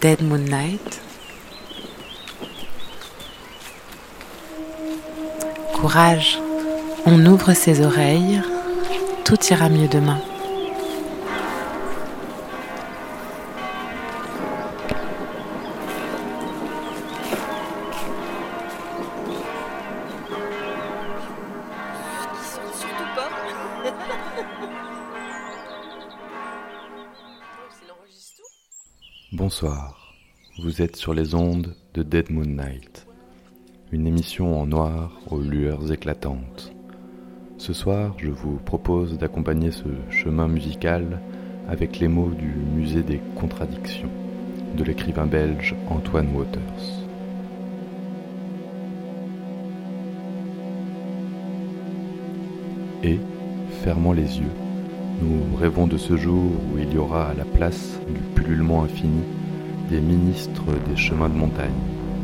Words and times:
Dead 0.00 0.22
Moon 0.22 0.38
Night. 0.38 1.02
Courage, 5.74 6.38
on 7.04 7.26
ouvre 7.26 7.52
ses 7.52 7.84
oreilles, 7.84 8.40
tout 9.24 9.36
ira 9.50 9.68
mieux 9.68 9.88
demain. 9.88 10.18
Vous 30.80 30.86
êtes 30.86 30.96
sur 30.96 31.12
les 31.12 31.34
ondes 31.34 31.74
de 31.92 32.02
Dead 32.02 32.30
Moon 32.30 32.46
Night, 32.46 33.06
une 33.92 34.06
émission 34.06 34.58
en 34.58 34.64
noir 34.64 35.12
aux 35.30 35.38
lueurs 35.38 35.92
éclatantes. 35.92 36.72
Ce 37.58 37.74
soir, 37.74 38.14
je 38.16 38.30
vous 38.30 38.56
propose 38.64 39.18
d'accompagner 39.18 39.72
ce 39.72 39.84
chemin 40.08 40.48
musical 40.48 41.20
avec 41.68 41.98
les 41.98 42.08
mots 42.08 42.30
du 42.30 42.54
Musée 42.74 43.02
des 43.02 43.20
Contradictions 43.36 44.08
de 44.74 44.82
l'écrivain 44.82 45.26
belge 45.26 45.76
Antoine 45.90 46.34
Waters. 46.34 47.04
Et, 53.04 53.18
fermant 53.84 54.14
les 54.14 54.38
yeux, 54.38 54.54
nous 55.20 55.56
rêvons 55.56 55.86
de 55.86 55.98
ce 55.98 56.16
jour 56.16 56.50
où 56.72 56.78
il 56.78 56.90
y 56.90 56.96
aura 56.96 57.28
à 57.28 57.34
la 57.34 57.44
place 57.44 58.00
du 58.08 58.20
pullulement 58.34 58.84
infini 58.84 59.20
des 59.90 60.00
ministres 60.00 60.66
des 60.88 60.96
chemins 60.96 61.28
de 61.28 61.34
montagne, 61.34 61.74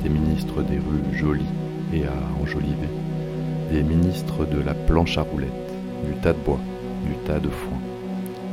des 0.05 0.09
ministres 0.09 0.62
des 0.62 0.78
rues 0.78 1.19
jolies 1.19 1.53
et 1.92 2.05
à 2.05 2.12
enjoliver, 2.41 2.89
des 3.72 3.83
ministres 3.83 4.47
de 4.47 4.61
la 4.61 4.72
planche 4.72 5.19
à 5.19 5.22
roulettes, 5.22 5.50
du 6.06 6.14
tas 6.20 6.33
de 6.33 6.39
bois, 6.39 6.61
du 7.05 7.14
tas 7.27 7.41
de 7.41 7.48
foin, 7.48 7.78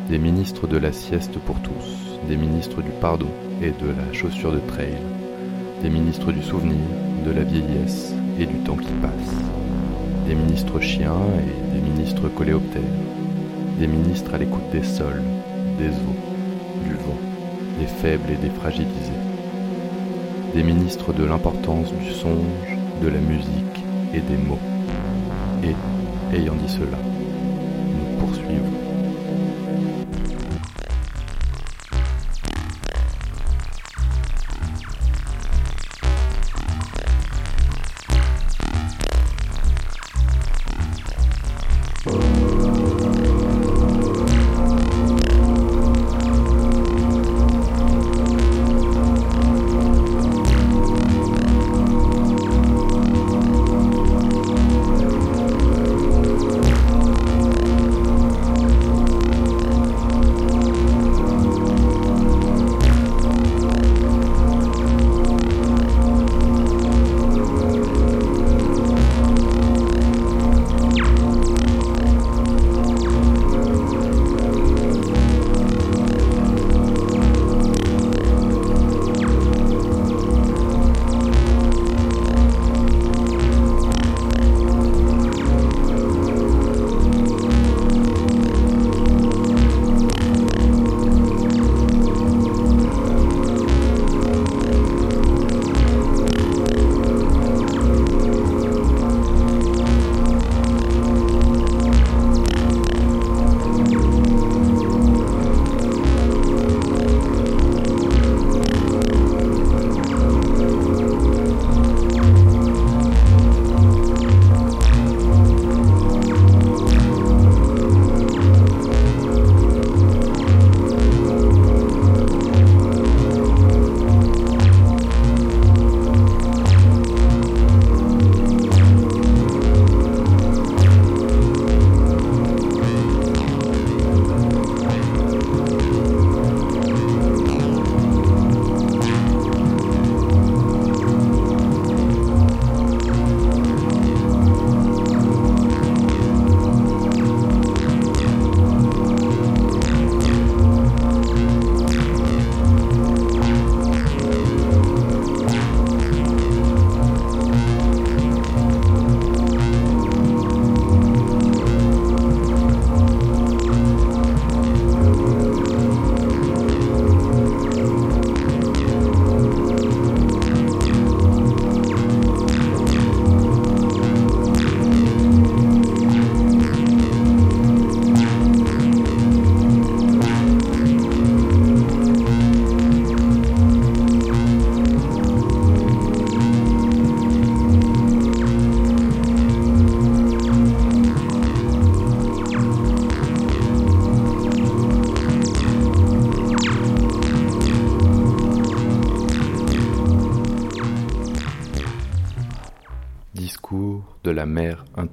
des 0.09 0.17
ministres 0.17 0.65
de 0.65 0.77
la 0.77 0.91
sieste 0.91 1.37
pour 1.45 1.59
tous, 1.59 2.17
des 2.27 2.35
ministres 2.35 2.81
du 2.81 2.89
pardon 3.01 3.29
et 3.61 3.69
de 3.69 3.89
la 3.89 4.11
chaussure 4.13 4.51
de 4.51 4.59
trail, 4.67 4.97
des 5.83 5.91
ministres 5.91 6.31
du 6.31 6.41
souvenir, 6.41 6.81
de 7.23 7.31
la 7.31 7.43
vieillesse 7.43 8.15
et 8.39 8.47
du 8.47 8.55
temps 8.65 8.77
qui 8.77 8.93
passe, 8.93 9.35
des 10.27 10.33
ministres 10.33 10.79
chiens 10.79 11.21
et 11.37 11.75
des 11.75 11.87
ministres 11.87 12.29
coléoptères, 12.29 12.81
des 13.79 13.87
ministres 13.87 14.33
à 14.33 14.39
l'écoute 14.39 14.71
des 14.71 14.83
sols, 14.83 15.21
des 15.77 15.89
eaux, 15.89 16.83
du 16.83 16.95
vent, 16.95 17.32
des 17.79 17.87
faibles 17.87 18.31
et 18.31 18.35
des 18.35 18.49
fragilisés, 18.49 19.23
des 20.53 20.63
ministres 20.63 21.13
de 21.13 21.23
l'importance 21.23 21.91
du 21.93 22.11
songe, 22.11 22.77
de 23.01 23.07
la 23.07 23.19
musique 23.19 23.83
et 24.13 24.21
des 24.21 24.37
mots. 24.37 24.59
Et, 25.63 26.35
ayant 26.35 26.55
dit 26.55 26.69
cela, 26.69 26.97
nous 26.97 28.19
poursuivons. 28.19 28.82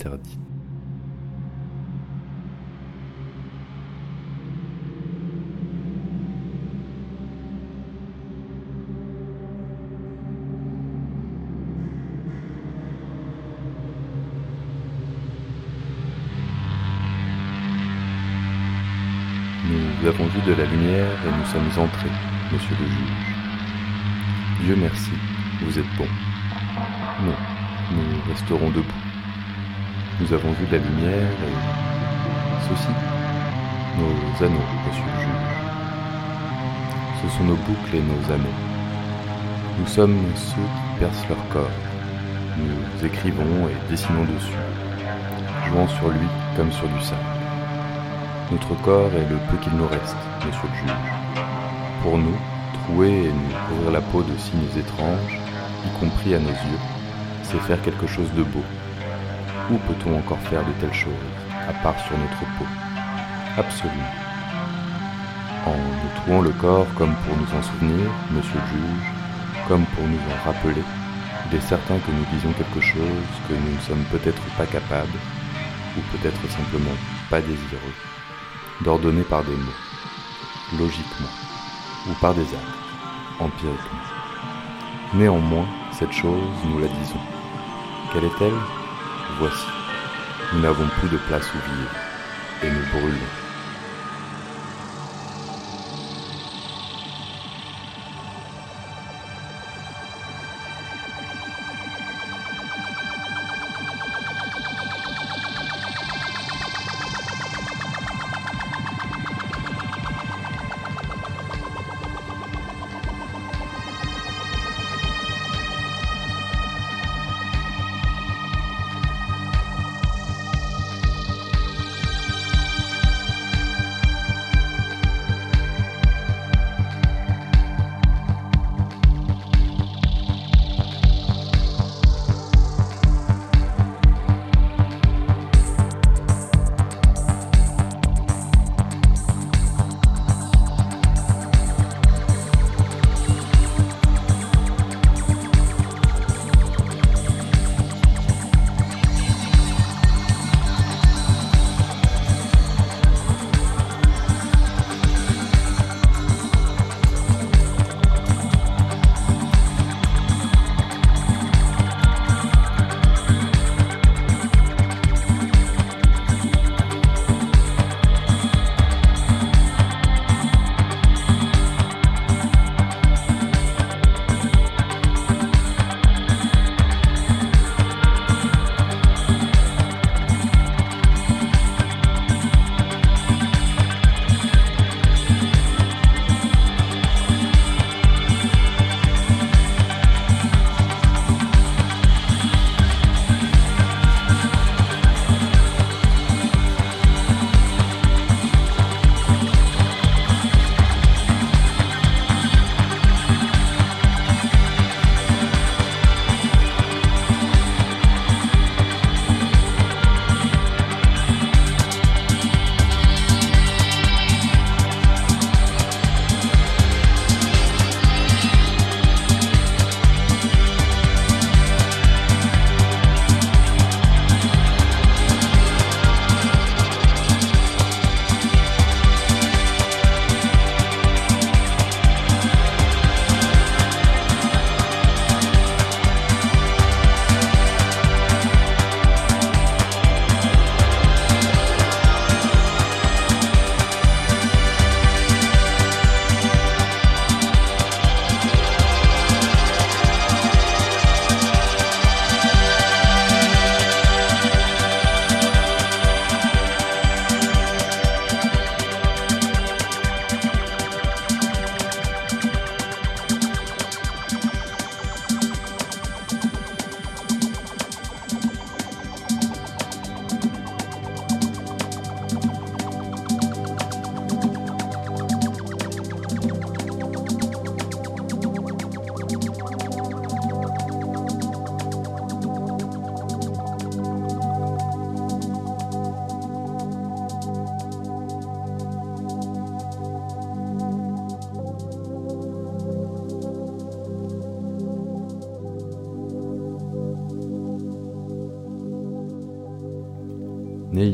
Nous 0.02 0.08
avons 20.08 20.26
vu 20.26 20.40
de 20.46 20.54
la 20.54 20.64
lumière 20.64 21.08
et 21.26 21.38
nous 21.38 21.44
sommes 21.44 21.84
entrés, 21.84 22.08
monsieur 22.50 22.74
le 22.80 22.86
juge. 22.86 24.64
Dieu 24.64 24.76
merci, 24.76 25.10
vous 25.60 25.78
êtes 25.78 25.96
bon. 25.98 26.06
Non, 27.22 27.34
nous 27.92 28.32
resterons 28.32 28.70
debout. 28.70 28.99
Nous 30.20 30.34
avons 30.34 30.52
vu 30.52 30.66
de 30.66 30.72
la 30.72 30.82
lumière 30.82 31.30
et 31.48 32.68
ceci, 32.68 32.88
nos 33.96 34.44
anneaux, 34.44 34.58
monsieur 34.86 35.02
le 35.02 35.20
juge. 35.22 35.50
Ce 37.22 37.38
sont 37.38 37.44
nos 37.44 37.56
boucles 37.56 37.96
et 37.96 38.02
nos 38.02 38.30
anneaux. 38.30 38.58
Nous 39.78 39.86
sommes 39.86 40.18
ceux 40.36 40.56
qui 40.56 41.00
percent 41.00 41.26
leur 41.26 41.48
corps. 41.48 41.70
Nous 42.58 43.06
écrivons 43.06 43.68
et 43.68 43.90
dessinons 43.90 44.24
dessus, 44.24 44.52
jouant 45.68 45.88
sur 45.88 46.10
lui 46.10 46.28
comme 46.54 46.70
sur 46.70 46.86
du 46.86 47.00
sable. 47.00 47.20
Notre 48.52 48.74
corps 48.82 49.10
est 49.14 49.30
le 49.30 49.38
peu 49.48 49.56
qu'il 49.62 49.72
nous 49.72 49.88
reste, 49.88 50.16
monsieur 50.44 50.68
le 50.68 50.76
juge. 50.86 51.44
Pour 52.02 52.18
nous, 52.18 52.36
trouer 52.84 53.08
et 53.08 53.32
nous 53.32 53.56
couvrir 53.68 53.90
la 53.90 54.02
peau 54.02 54.22
de 54.22 54.36
signes 54.36 54.78
étranges, 54.78 55.38
y 55.86 55.98
compris 55.98 56.34
à 56.34 56.38
nos 56.38 56.48
yeux, 56.48 56.80
c'est 57.42 57.60
faire 57.62 57.80
quelque 57.80 58.06
chose 58.06 58.30
de 58.36 58.42
beau. 58.42 58.62
Où 59.70 59.78
peut-on 59.86 60.18
encore 60.18 60.40
faire 60.50 60.64
de 60.64 60.72
telles 60.80 60.92
choses, 60.92 61.14
à 61.68 61.72
part 61.84 61.98
sur 62.00 62.18
notre 62.18 62.40
peau? 62.58 62.66
Absolument. 63.56 64.14
En 65.64 65.76
nous 65.76 66.20
trouant 66.20 66.40
le 66.40 66.50
corps 66.50 66.92
comme 66.98 67.14
pour 67.14 67.36
nous 67.36 67.56
en 67.56 67.62
souvenir, 67.62 68.10
monsieur 68.32 68.58
le 68.58 68.78
juge, 68.78 69.12
comme 69.68 69.84
pour 69.94 70.08
nous 70.08 70.18
en 70.18 70.44
rappeler, 70.44 70.82
il 71.46 71.56
est 71.56 71.60
certain 71.60 71.98
que 71.98 72.10
nous 72.10 72.24
disons 72.32 72.52
quelque 72.52 72.80
chose 72.80 73.30
que 73.48 73.54
nous 73.54 73.76
ne 73.76 73.80
sommes 73.80 74.04
peut-être 74.10 74.42
pas 74.56 74.66
capables, 74.66 75.18
ou 75.96 76.00
peut-être 76.16 76.50
simplement 76.50 76.96
pas 77.30 77.40
désireux, 77.40 77.94
d'ordonner 78.80 79.22
par 79.22 79.44
des 79.44 79.54
mots, 79.54 80.80
logiquement, 80.80 81.30
ou 82.08 82.12
par 82.20 82.34
des 82.34 82.42
actes, 82.42 83.38
empiriquement. 83.38 84.00
Néanmoins, 85.14 85.66
cette 85.92 86.12
chose, 86.12 86.48
nous 86.64 86.80
la 86.80 86.88
disons. 86.88 87.20
Quelle 88.12 88.24
est-elle? 88.24 88.79
Voici. 89.40 89.64
Nous 90.52 90.60
n'avons 90.60 90.86
plus 90.98 91.08
de 91.08 91.16
place 91.16 91.46
où 91.54 91.56
vivre, 91.56 91.90
et 92.62 92.70
nous 92.70 93.00
brûlons. 93.00 93.49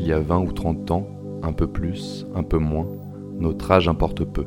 Y 0.07 0.13
a 0.13 0.19
20 0.19 0.39
ou 0.39 0.51
30 0.51 0.91
ans, 0.91 1.07
un 1.43 1.51
peu 1.51 1.67
plus, 1.67 2.25
un 2.35 2.43
peu 2.43 2.57
moins, 2.57 2.87
notre 3.39 3.71
âge 3.71 3.87
importe 3.87 4.23
peu. 4.23 4.45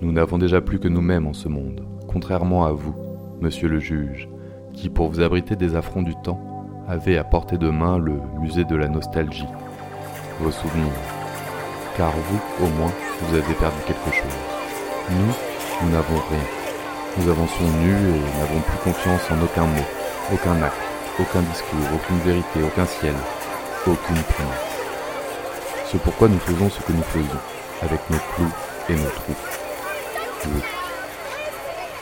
Nous 0.00 0.12
n'avons 0.12 0.38
déjà 0.38 0.60
plus 0.60 0.78
que 0.78 0.88
nous-mêmes 0.88 1.26
en 1.26 1.32
ce 1.32 1.48
monde, 1.48 1.84
contrairement 2.06 2.66
à 2.66 2.72
vous, 2.72 2.94
monsieur 3.40 3.68
le 3.68 3.78
juge, 3.78 4.28
qui, 4.72 4.88
pour 4.90 5.08
vous 5.08 5.20
abriter 5.20 5.56
des 5.56 5.74
affronts 5.74 6.02
du 6.02 6.14
temps, 6.22 6.40
avez 6.88 7.18
à 7.18 7.24
portée 7.24 7.58
de 7.58 7.68
main 7.68 7.98
le 7.98 8.14
musée 8.40 8.64
de 8.64 8.76
la 8.76 8.88
nostalgie, 8.88 9.48
vos 10.40 10.50
souvenirs. 10.50 10.92
Car 11.96 12.12
vous, 12.12 12.64
au 12.64 12.68
moins, 12.78 12.92
vous 13.22 13.34
avez 13.34 13.54
perdu 13.54 13.76
quelque 13.86 14.14
chose. 14.14 14.38
Nous, 15.10 15.32
nous 15.82 15.90
n'avons 15.90 16.20
rien. 16.30 16.46
Nous 17.18 17.30
avançons 17.30 17.64
nus 17.82 17.90
et 17.90 18.38
n'avons 18.38 18.60
plus 18.60 18.78
confiance 18.84 19.30
en 19.30 19.42
aucun 19.42 19.64
mot, 19.64 19.88
aucun 20.32 20.62
acte, 20.62 20.76
aucun 21.18 21.40
discours, 21.40 21.88
aucune 21.94 22.18
vérité, 22.18 22.62
aucun 22.62 22.84
ciel, 22.84 23.14
aucune 23.86 24.22
promesse. 24.22 24.75
C'est 25.90 26.00
pourquoi 26.02 26.28
nous 26.28 26.38
faisons 26.40 26.68
ce 26.68 26.80
que 26.80 26.92
nous 26.92 27.02
faisons, 27.02 27.38
avec 27.80 28.00
nos 28.10 28.18
clous 28.34 28.52
et 28.88 28.94
nos 28.94 29.10
trous. 29.10 29.36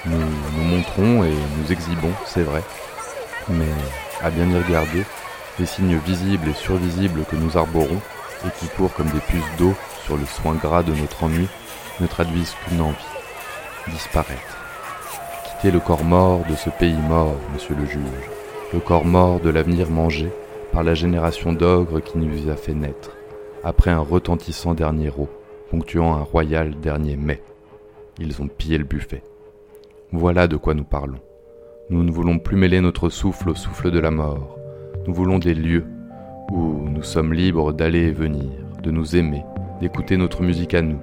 Nous 0.07 0.19
nous 0.57 0.65
montrons 0.65 1.25
et 1.25 1.33
nous 1.59 1.71
exhibons, 1.71 2.13
c'est 2.27 2.43
vrai, 2.43 2.63
mais 3.49 3.69
à 4.23 4.31
bien 4.31 4.49
y 4.49 4.57
regarder, 4.57 5.05
les 5.59 5.67
signes 5.67 5.99
visibles 5.99 6.49
et 6.49 6.55
survisibles 6.55 7.25
que 7.31 7.37
nous 7.37 7.57
arborons 7.57 8.01
et 8.47 8.51
qui 8.59 8.69
courent 8.69 8.93
comme 8.95 9.11
des 9.11 9.21
puces 9.21 9.57
d'eau 9.59 9.75
sur 10.05 10.17
le 10.17 10.27
soin 10.27 10.55
gras 10.55 10.83
de 10.83 10.93
notre 10.93 11.23
ennui 11.23 11.49
ne 12.01 12.07
traduisent 12.07 12.55
qu'une 12.65 12.81
envie, 12.81 12.97
disparaître. 13.89 14.59
Quitter 15.45 15.71
le 15.71 15.81
corps 15.81 16.05
mort 16.05 16.41
de 16.49 16.57
ce 16.57 16.71
pays 16.71 16.97
mort, 17.09 17.37
monsieur 17.53 17.75
le 17.75 17.87
juge, 17.87 18.31
le 18.73 18.81
corps 18.81 19.05
mort 19.05 19.41
de 19.41 19.51
l'avenir 19.51 19.91
mangé 19.91 20.31
par 20.73 20.83
la 20.83 20.95
génération 20.95 21.53
d'ogres 21.53 22.03
qui 22.03 22.19
nous 22.19 22.51
a 22.51 22.57
fait 22.57 22.75
naître, 22.75 23.11
après 23.65 23.91
un 23.91 24.01
retentissant 24.01 24.75
dernier 24.75 25.09
rot, 25.09 25.29
ponctuant 25.71 26.15
un 26.15 26.23
royal 26.23 26.79
dernier 26.81 27.17
mai. 27.17 27.43
Ils 28.19 28.43
ont 28.43 28.49
pillé 28.49 28.79
le 28.79 28.85
buffet. 28.85 29.23
Voilà 30.13 30.47
de 30.47 30.57
quoi 30.57 30.75
nous 30.75 30.85
parlons. 30.85 31.19
Nous 31.91 32.05
ne 32.05 32.13
voulons 32.13 32.39
plus 32.39 32.57
mêler 32.57 32.81
notre 32.81 33.09
souffle 33.09 33.51
au 33.51 33.55
souffle 33.55 33.91
de 33.91 33.99
la 33.99 34.11
mort. 34.11 34.59
Nous 35.07 35.15
voulons 35.15 35.39
des 35.39 35.55
lieux 35.55 35.87
où 36.53 36.89
nous 36.89 37.03
sommes 37.03 37.33
libres 37.33 37.73
d'aller 37.73 38.07
et 38.07 38.13
venir, 38.13 38.51
de 38.83 38.91
nous 38.91 39.17
aimer, 39.17 39.45
d'écouter 39.81 40.17
notre 40.17 40.43
musique 40.43 40.75
à 40.75 40.83
nous, 40.83 41.01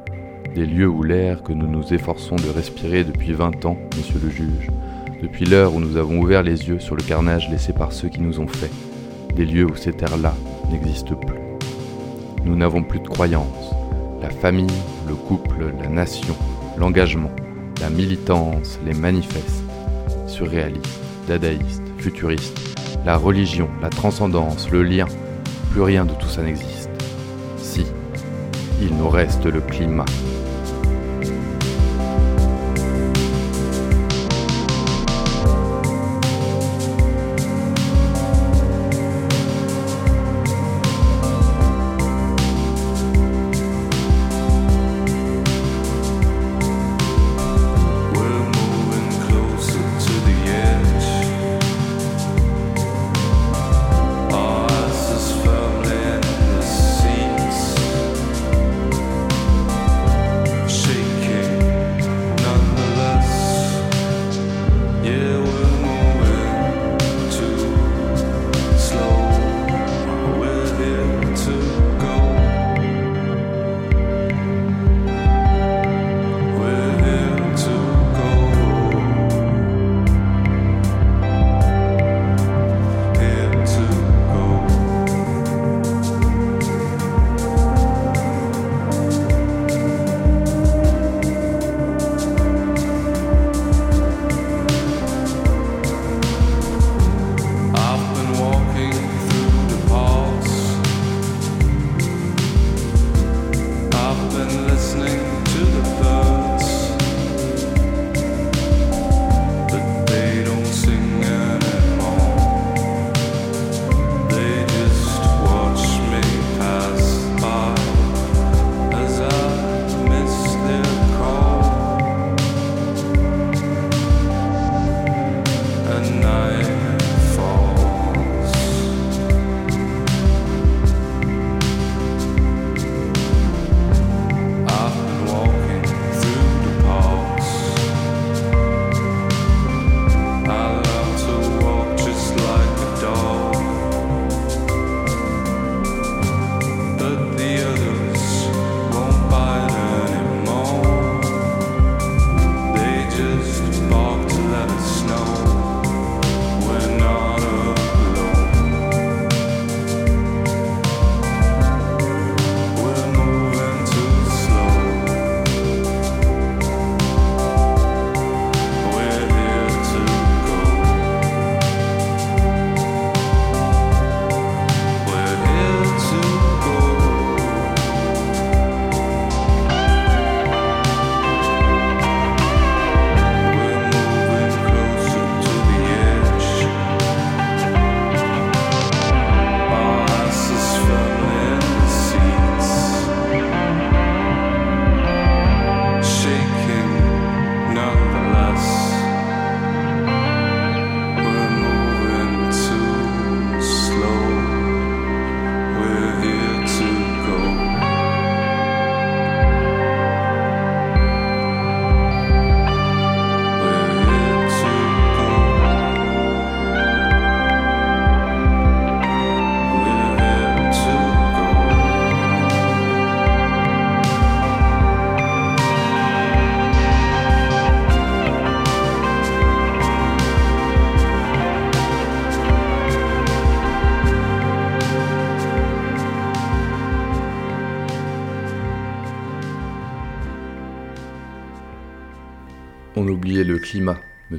des 0.56 0.66
lieux 0.66 0.88
où 0.88 1.04
l'air 1.04 1.44
que 1.44 1.54
nous 1.54 1.68
nous 1.68 1.94
efforçons 1.94 2.36
de 2.36 2.50
respirer 2.50 3.04
depuis 3.04 3.34
vingt 3.34 3.66
ans, 3.66 3.78
monsieur 3.98 4.20
le 4.24 4.30
juge, 4.30 4.70
depuis 5.22 5.46
l'heure 5.46 5.74
où 5.74 5.80
nous 5.80 5.98
avons 5.98 6.20
ouvert 6.20 6.44
les 6.44 6.68
yeux 6.68 6.80
sur 6.80 6.96
le 6.96 7.04
carnage 7.04 7.50
laissé 7.50 7.74
par 7.74 7.92
ceux 7.92 8.10
qui 8.10 8.22
nous 8.22 8.40
ont 8.40 8.48
fait, 8.48 8.72
des 9.36 9.46
lieux 9.46 9.66
où 9.66 9.76
cet 9.76 10.02
air-là 10.04 10.34
n'existe 10.72 11.14
plus. 11.16 11.51
Nous 12.44 12.56
n'avons 12.56 12.84
plus 12.84 13.00
de 13.00 13.08
croyances. 13.08 13.72
La 14.22 14.30
famille, 14.30 14.68
le 15.08 15.16
couple, 15.16 15.74
la 15.80 15.88
nation, 15.88 16.36
l'engagement, 16.78 17.32
la 17.80 17.90
militance, 17.90 18.80
les 18.86 18.94
manifestes, 18.94 19.64
surréalistes, 20.28 21.00
dadaïstes, 21.28 21.84
futuristes, 21.98 22.58
la 23.06 23.18
religion, 23.18 23.70
la 23.82 23.90
transcendance, 23.90 24.70
le 24.72 24.84
lien, 24.84 25.06
plus 25.72 25.82
rien 25.82 26.06
de 26.06 26.14
tout 26.14 26.28
ça 26.28 26.42
n'existe. 26.42 26.90
Si, 27.58 27.86
il 28.82 28.96
nous 28.96 29.10
reste 29.10 29.46
le 29.46 29.62
climat. 29.62 30.06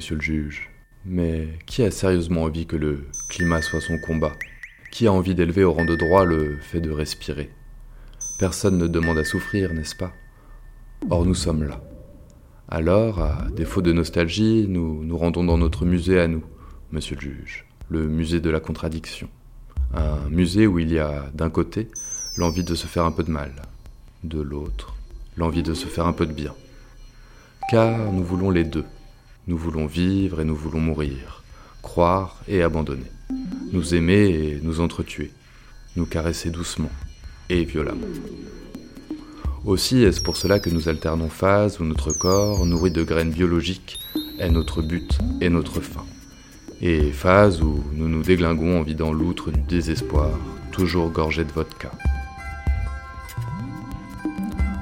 Monsieur 0.03 0.15
le 0.15 0.21
juge. 0.21 0.69
Mais 1.05 1.47
qui 1.65 1.81
a 1.81 1.89
sérieusement 1.89 2.43
envie 2.43 2.65
que 2.65 2.75
le 2.75 3.05
climat 3.29 3.61
soit 3.61 3.79
son 3.79 3.97
combat? 3.97 4.33
Qui 4.91 5.07
a 5.07 5.13
envie 5.13 5.33
d'élever 5.33 5.63
au 5.63 5.71
rang 5.71 5.85
de 5.85 5.95
droit 5.95 6.25
le 6.25 6.57
fait 6.57 6.81
de 6.81 6.91
respirer? 6.91 7.49
Personne 8.37 8.77
ne 8.77 8.87
demande 8.87 9.17
à 9.17 9.23
souffrir, 9.23 9.73
n'est-ce 9.73 9.95
pas? 9.95 10.11
Or 11.09 11.25
nous 11.25 11.35
sommes 11.35 11.63
là. 11.63 11.81
Alors, 12.67 13.21
à 13.21 13.47
défaut 13.55 13.81
de 13.81 13.93
nostalgie, 13.93 14.65
nous 14.67 15.05
nous 15.05 15.17
rendons 15.17 15.45
dans 15.45 15.57
notre 15.57 15.85
musée 15.85 16.19
à 16.19 16.27
nous, 16.27 16.43
monsieur 16.91 17.15
le 17.15 17.21
juge, 17.21 17.65
le 17.87 18.05
musée 18.05 18.41
de 18.41 18.49
la 18.49 18.59
contradiction. 18.59 19.29
Un 19.93 20.27
musée 20.29 20.67
où 20.67 20.79
il 20.79 20.91
y 20.91 20.99
a, 20.99 21.31
d'un 21.33 21.49
côté, 21.49 21.87
l'envie 22.35 22.65
de 22.65 22.75
se 22.75 22.87
faire 22.87 23.05
un 23.05 23.11
peu 23.13 23.23
de 23.23 23.31
mal, 23.31 23.53
de 24.25 24.41
l'autre, 24.41 24.97
l'envie 25.37 25.63
de 25.63 25.73
se 25.73 25.87
faire 25.87 26.07
un 26.07 26.13
peu 26.13 26.25
de 26.25 26.33
bien. 26.33 26.53
Car 27.71 28.11
nous 28.11 28.23
voulons 28.25 28.51
les 28.51 28.65
deux. 28.65 28.83
Nous 29.45 29.57
voulons 29.57 29.87
vivre 29.87 30.39
et 30.39 30.45
nous 30.45 30.55
voulons 30.55 30.79
mourir, 30.79 31.43
croire 31.81 32.41
et 32.47 32.63
abandonner, 32.63 33.11
nous 33.73 33.93
aimer 33.93 34.29
et 34.29 34.59
nous 34.63 34.79
entretuer, 34.79 35.33
nous 35.97 36.05
caresser 36.05 36.49
doucement 36.49 36.91
et 37.49 37.65
violemment. 37.65 38.07
Aussi 39.65 40.01
est-ce 40.01 40.21
pour 40.21 40.37
cela 40.37 40.59
que 40.59 40.69
nous 40.69 40.87
alternons 40.87 41.27
phases 41.27 41.81
où 41.81 41.83
notre 41.83 42.13
corps, 42.13 42.65
nourri 42.65 42.89
de 42.91 43.03
graines 43.03 43.31
biologiques, 43.31 43.99
est 44.39 44.49
notre 44.49 44.81
but 44.81 45.17
et 45.41 45.49
notre 45.49 45.81
fin, 45.81 46.05
et 46.79 47.11
phases 47.11 47.61
où 47.61 47.83
nous 47.91 48.07
nous 48.07 48.23
déglinguons 48.23 48.79
en 48.79 48.83
vidant 48.83 49.11
l'outre 49.11 49.51
du 49.51 49.59
désespoir, 49.59 50.39
toujours 50.71 51.09
gorgé 51.09 51.43
de 51.43 51.51
vodka. 51.51 51.91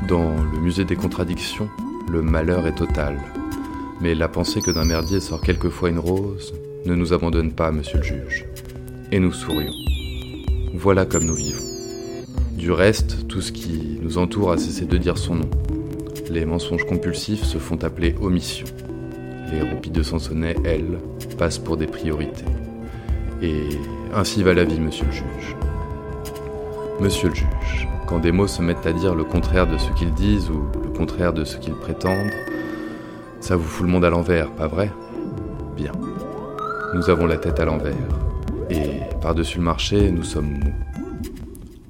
Dans 0.07 0.35
le 0.43 0.59
musée 0.59 0.85
des 0.85 0.95
contradictions, 0.95 1.69
le 2.11 2.21
malheur 2.21 2.67
est 2.67 2.75
total, 2.75 3.19
mais 4.01 4.15
la 4.15 4.27
pensée 4.27 4.61
que 4.61 4.71
d'un 4.71 4.85
merdier 4.85 5.19
sort 5.19 5.41
quelquefois 5.41 5.89
une 5.89 5.99
rose 5.99 6.53
ne 6.85 6.95
nous 6.95 7.13
abandonne 7.13 7.51
pas, 7.51 7.71
monsieur 7.71 7.99
le 7.99 8.03
juge. 8.03 8.45
Et 9.11 9.19
nous 9.19 9.31
sourions. 9.31 9.73
Voilà 10.73 11.05
comme 11.05 11.25
nous 11.25 11.35
vivons. 11.35 11.63
Du 12.53 12.71
reste, 12.71 13.27
tout 13.27 13.41
ce 13.41 13.51
qui 13.51 13.99
nous 14.01 14.17
entoure 14.17 14.51
a 14.51 14.57
cessé 14.57 14.85
de 14.85 14.97
dire 14.97 15.17
son 15.17 15.35
nom. 15.35 15.49
Les 16.29 16.45
mensonges 16.45 16.85
compulsifs 16.85 17.43
se 17.43 17.59
font 17.59 17.83
appeler 17.83 18.15
omissions. 18.21 18.67
Les 19.51 19.61
roupies 19.61 19.91
de 19.91 20.01
Sansonnet, 20.01 20.55
elles, 20.63 20.97
passent 21.37 21.59
pour 21.59 21.77
des 21.77 21.87
priorités. 21.87 22.45
Et 23.43 23.69
ainsi 24.13 24.41
va 24.41 24.53
la 24.53 24.63
vie, 24.63 24.79
monsieur 24.79 25.05
le 25.05 25.11
juge. 25.11 25.55
Monsieur 26.99 27.29
le 27.29 27.35
juge, 27.35 27.87
quand 28.07 28.19
des 28.19 28.31
mots 28.31 28.47
se 28.47 28.61
mettent 28.61 28.85
à 28.85 28.93
dire 28.93 29.13
le 29.13 29.23
contraire 29.23 29.67
de 29.67 29.77
ce 29.77 29.91
qu'ils 29.91 30.13
disent 30.13 30.49
ou 30.49 30.63
le 30.83 30.89
contraire 30.89 31.33
de 31.33 31.43
ce 31.43 31.57
qu'ils 31.57 31.73
prétendent, 31.73 32.31
ça 33.41 33.55
vous 33.55 33.63
fout 33.63 33.85
le 33.85 33.91
monde 33.91 34.05
à 34.05 34.09
l'envers, 34.09 34.51
pas 34.51 34.67
vrai? 34.67 34.91
Bien. 35.75 35.91
Nous 36.93 37.09
avons 37.09 37.25
la 37.25 37.37
tête 37.37 37.59
à 37.59 37.65
l'envers. 37.65 37.95
Et 38.69 39.01
par-dessus 39.19 39.57
le 39.57 39.63
marché, 39.63 40.11
nous 40.11 40.23
sommes 40.23 40.51
mous. 40.51 40.73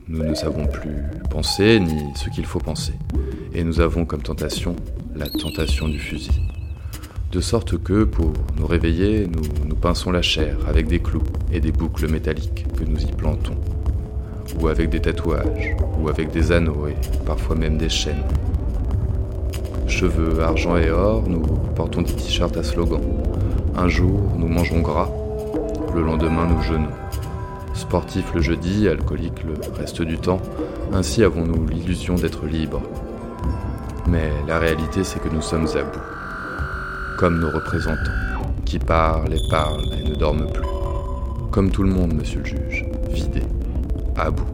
Nous 0.07 0.23
ne 0.23 0.33
savons 0.33 0.65
plus 0.65 0.95
penser 1.29 1.79
ni 1.79 2.05
ce 2.15 2.29
qu'il 2.29 2.45
faut 2.45 2.59
penser. 2.59 2.93
Et 3.53 3.63
nous 3.65 3.81
avons 3.81 4.05
comme 4.05 4.21
tentation 4.21 4.75
la 5.13 5.27
tentation 5.27 5.89
du 5.89 5.99
fusil. 5.99 6.41
De 7.31 7.41
sorte 7.41 7.77
que, 7.77 8.05
pour 8.05 8.31
nous 8.57 8.65
réveiller, 8.65 9.27
nous 9.27 9.41
nous 9.67 9.75
pinçons 9.75 10.11
la 10.11 10.21
chair 10.21 10.57
avec 10.67 10.87
des 10.87 10.99
clous 10.99 11.23
et 11.51 11.59
des 11.59 11.71
boucles 11.71 12.09
métalliques 12.09 12.65
que 12.77 12.85
nous 12.85 13.01
y 13.01 13.11
plantons. 13.11 13.57
Ou 14.59 14.69
avec 14.69 14.89
des 14.89 15.01
tatouages, 15.01 15.75
ou 15.99 16.07
avec 16.07 16.31
des 16.31 16.51
anneaux 16.51 16.87
et 16.87 16.95
parfois 17.25 17.55
même 17.55 17.77
des 17.77 17.89
chaînes 17.89 18.23
cheveux 19.91 20.41
argent 20.41 20.77
et 20.77 20.89
or, 20.89 21.23
nous 21.27 21.41
portons 21.75 22.01
des 22.01 22.13
t-shirts 22.13 22.57
à 22.57 22.63
slogan. 22.63 23.01
Un 23.75 23.89
jour, 23.89 24.19
nous 24.37 24.47
mangeons 24.47 24.81
gras, 24.81 25.09
le 25.93 26.01
lendemain, 26.01 26.47
nous 26.47 26.61
jeûnons. 26.61 26.87
Sportif 27.73 28.33
le 28.33 28.41
jeudi, 28.41 28.87
alcoolique 28.87 29.43
le 29.43 29.53
reste 29.77 30.01
du 30.01 30.17
temps, 30.17 30.41
ainsi 30.93 31.23
avons-nous 31.23 31.67
l'illusion 31.67 32.15
d'être 32.15 32.45
libres. 32.45 32.81
Mais 34.07 34.31
la 34.47 34.59
réalité, 34.59 35.03
c'est 35.03 35.21
que 35.21 35.29
nous 35.29 35.41
sommes 35.41 35.67
à 35.75 35.83
bout. 35.83 35.99
Comme 37.17 37.39
nos 37.39 37.51
représentants, 37.51 38.11
qui 38.65 38.79
parlent 38.79 39.33
et 39.33 39.49
parlent 39.49 39.93
et 39.99 40.09
ne 40.09 40.15
dorment 40.15 40.51
plus. 40.51 40.67
Comme 41.51 41.69
tout 41.69 41.83
le 41.83 41.91
monde, 41.91 42.13
monsieur 42.13 42.39
le 42.39 42.45
juge, 42.45 42.85
vidé, 43.09 43.43
à 44.15 44.31
bout. 44.31 44.47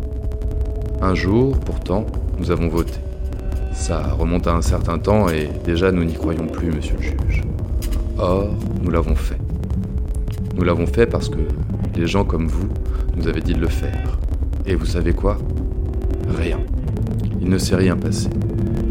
Un 1.02 1.14
jour, 1.14 1.58
pourtant, 1.60 2.06
nous 2.40 2.50
avons 2.50 2.68
voté. 2.68 3.00
Ça 3.78 4.02
remonte 4.20 4.48
à 4.48 4.54
un 4.54 4.62
certain 4.62 4.98
temps 4.98 5.30
et 5.30 5.50
déjà 5.64 5.94
nous 5.94 6.04
n'y 6.04 6.16
croyons 6.16 6.48
plus, 6.48 6.72
monsieur 6.72 6.96
le 6.98 7.04
juge. 7.04 7.44
Or, 8.18 8.50
nous 8.84 8.92
l'avons 8.92 9.16
fait. 9.16 9.38
Nous 10.56 10.64
l'avons 10.64 10.88
fait 10.88 11.06
parce 11.06 11.30
que 11.30 11.38
les 11.96 12.06
gens 12.06 12.26
comme 12.26 12.48
vous 12.48 12.68
nous 13.16 13.30
avaient 13.30 13.40
dit 13.40 13.54
de 13.54 13.62
le 13.62 13.68
faire. 13.68 14.20
Et 14.66 14.76
vous 14.76 14.86
savez 14.86 15.14
quoi? 15.14 15.38
Rien. 16.38 16.60
Il 17.40 17.48
ne 17.48 17.58
s'est 17.58 17.78
rien 17.78 17.96
passé. 17.96 18.28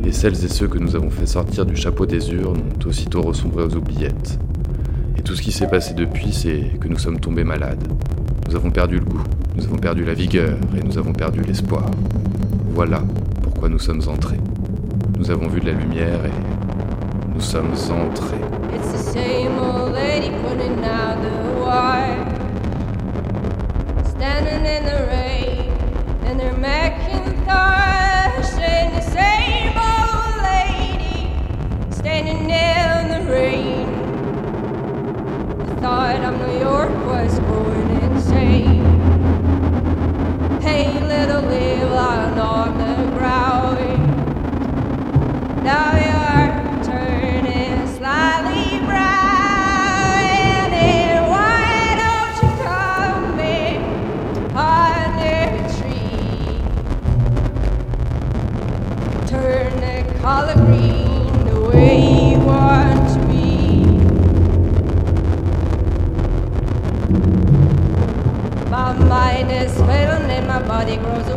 Et 0.07 0.12
celles 0.12 0.42
et 0.44 0.49
ceux 0.49 0.68
que 0.68 0.79
nous 0.79 0.96
avons 0.96 1.11
fait 1.11 1.27
sortir 1.27 1.66
du 1.66 1.77
chapeau 1.77 2.07
des 2.07 2.33
urnes 2.33 2.62
ont 2.77 2.88
aussitôt 2.88 3.20
ressombré 3.20 3.64
aux 3.64 3.77
oubliettes. 3.77 4.38
Et 5.18 5.22
tout 5.22 5.35
ce 5.35 5.42
qui 5.42 5.53
s'est 5.53 5.68
passé 5.68 5.92
depuis, 5.92 6.33
c'est 6.33 6.79
que 6.81 6.88
nous 6.88 6.99
sommes 6.99 7.20
tombés 7.20 7.44
malades. 7.44 7.87
Nous 8.49 8.57
avons 8.57 8.70
perdu 8.70 8.99
le 8.99 9.05
goût, 9.05 9.25
nous 9.57 9.64
avons 9.64 9.77
perdu 9.77 10.05
la 10.05 10.14
vigueur 10.14 10.57
et 10.75 10.83
nous 10.83 10.96
avons 10.96 11.12
perdu 11.12 11.42
l'espoir. 11.42 11.85
Voilà 12.70 13.03
pourquoi 13.42 13.68
nous 13.68 13.81
sommes 13.81 14.03
entrés. 14.09 14.38
Nous 15.16 15.31
avons 15.31 15.48
vu 15.48 15.61
de 15.61 15.66
la 15.66 15.72
lumière 15.72 16.20
et 16.26 17.33
nous 17.35 17.40
sommes 17.40 17.72
entrés. 17.90 18.37
It's 18.74 18.92
the 18.92 18.98
same 18.98 19.59
old 19.59 19.94
lady 19.94 20.31
putting 20.42 20.85
out 20.85 21.22
the 21.22 21.61
wire. 21.64 22.24
In 24.18 24.85
the 24.85 25.07
rain, 25.09 25.72
and 26.26 26.40
the 28.94 29.00
same 29.00 29.76
old 29.76 30.37
lady 30.42 31.31
standing 31.90 32.50
in 32.50 33.09
the 33.09 33.20
rain. 33.31 33.87
Body 70.77 70.99
grows 70.99 71.36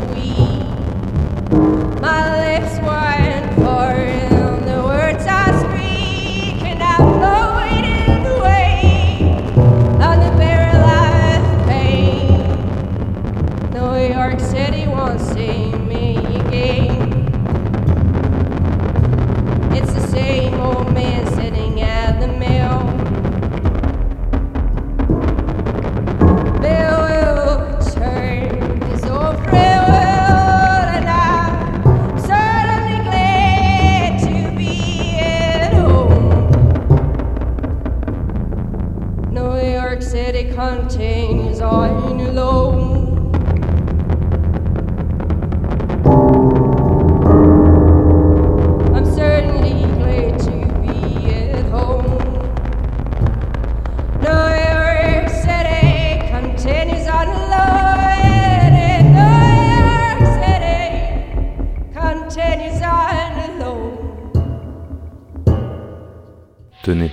Tenez, 66.81 67.11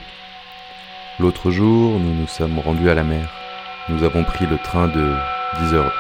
l'autre 1.21 1.51
jour, 1.51 2.01
nous 2.01 2.15
nous 2.15 2.27
sommes 2.27 2.59
rendus 2.59 2.89
à 2.89 2.95
la 2.95 3.05
mer. 3.05 3.46
Nous 3.89 4.03
avons 4.03 4.25
pris 4.25 4.47
le 4.47 4.59
train 4.59 4.89
de 4.89 5.15
10h01. 5.61 5.91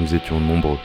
Nous 0.00 0.12
étions 0.12 0.40
nombreux, 0.40 0.80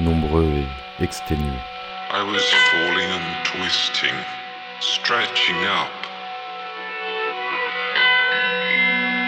nombreux 0.00 0.64
et 1.00 1.04
exténués. 1.04 1.62
I 2.10 2.24
was 2.24 2.42
falling 2.72 3.10
and 3.12 3.44
twisting, 3.44 4.16
stretching 4.80 5.54
up. 5.66 5.92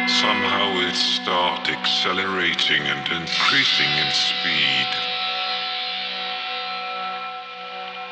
Somehow 0.09 0.81
it 0.88 0.96
started 0.96 1.72
accelerating 1.72 2.83
and 2.83 3.07
increasing 3.12 3.87
in 3.87 4.11
speed. 4.11 4.90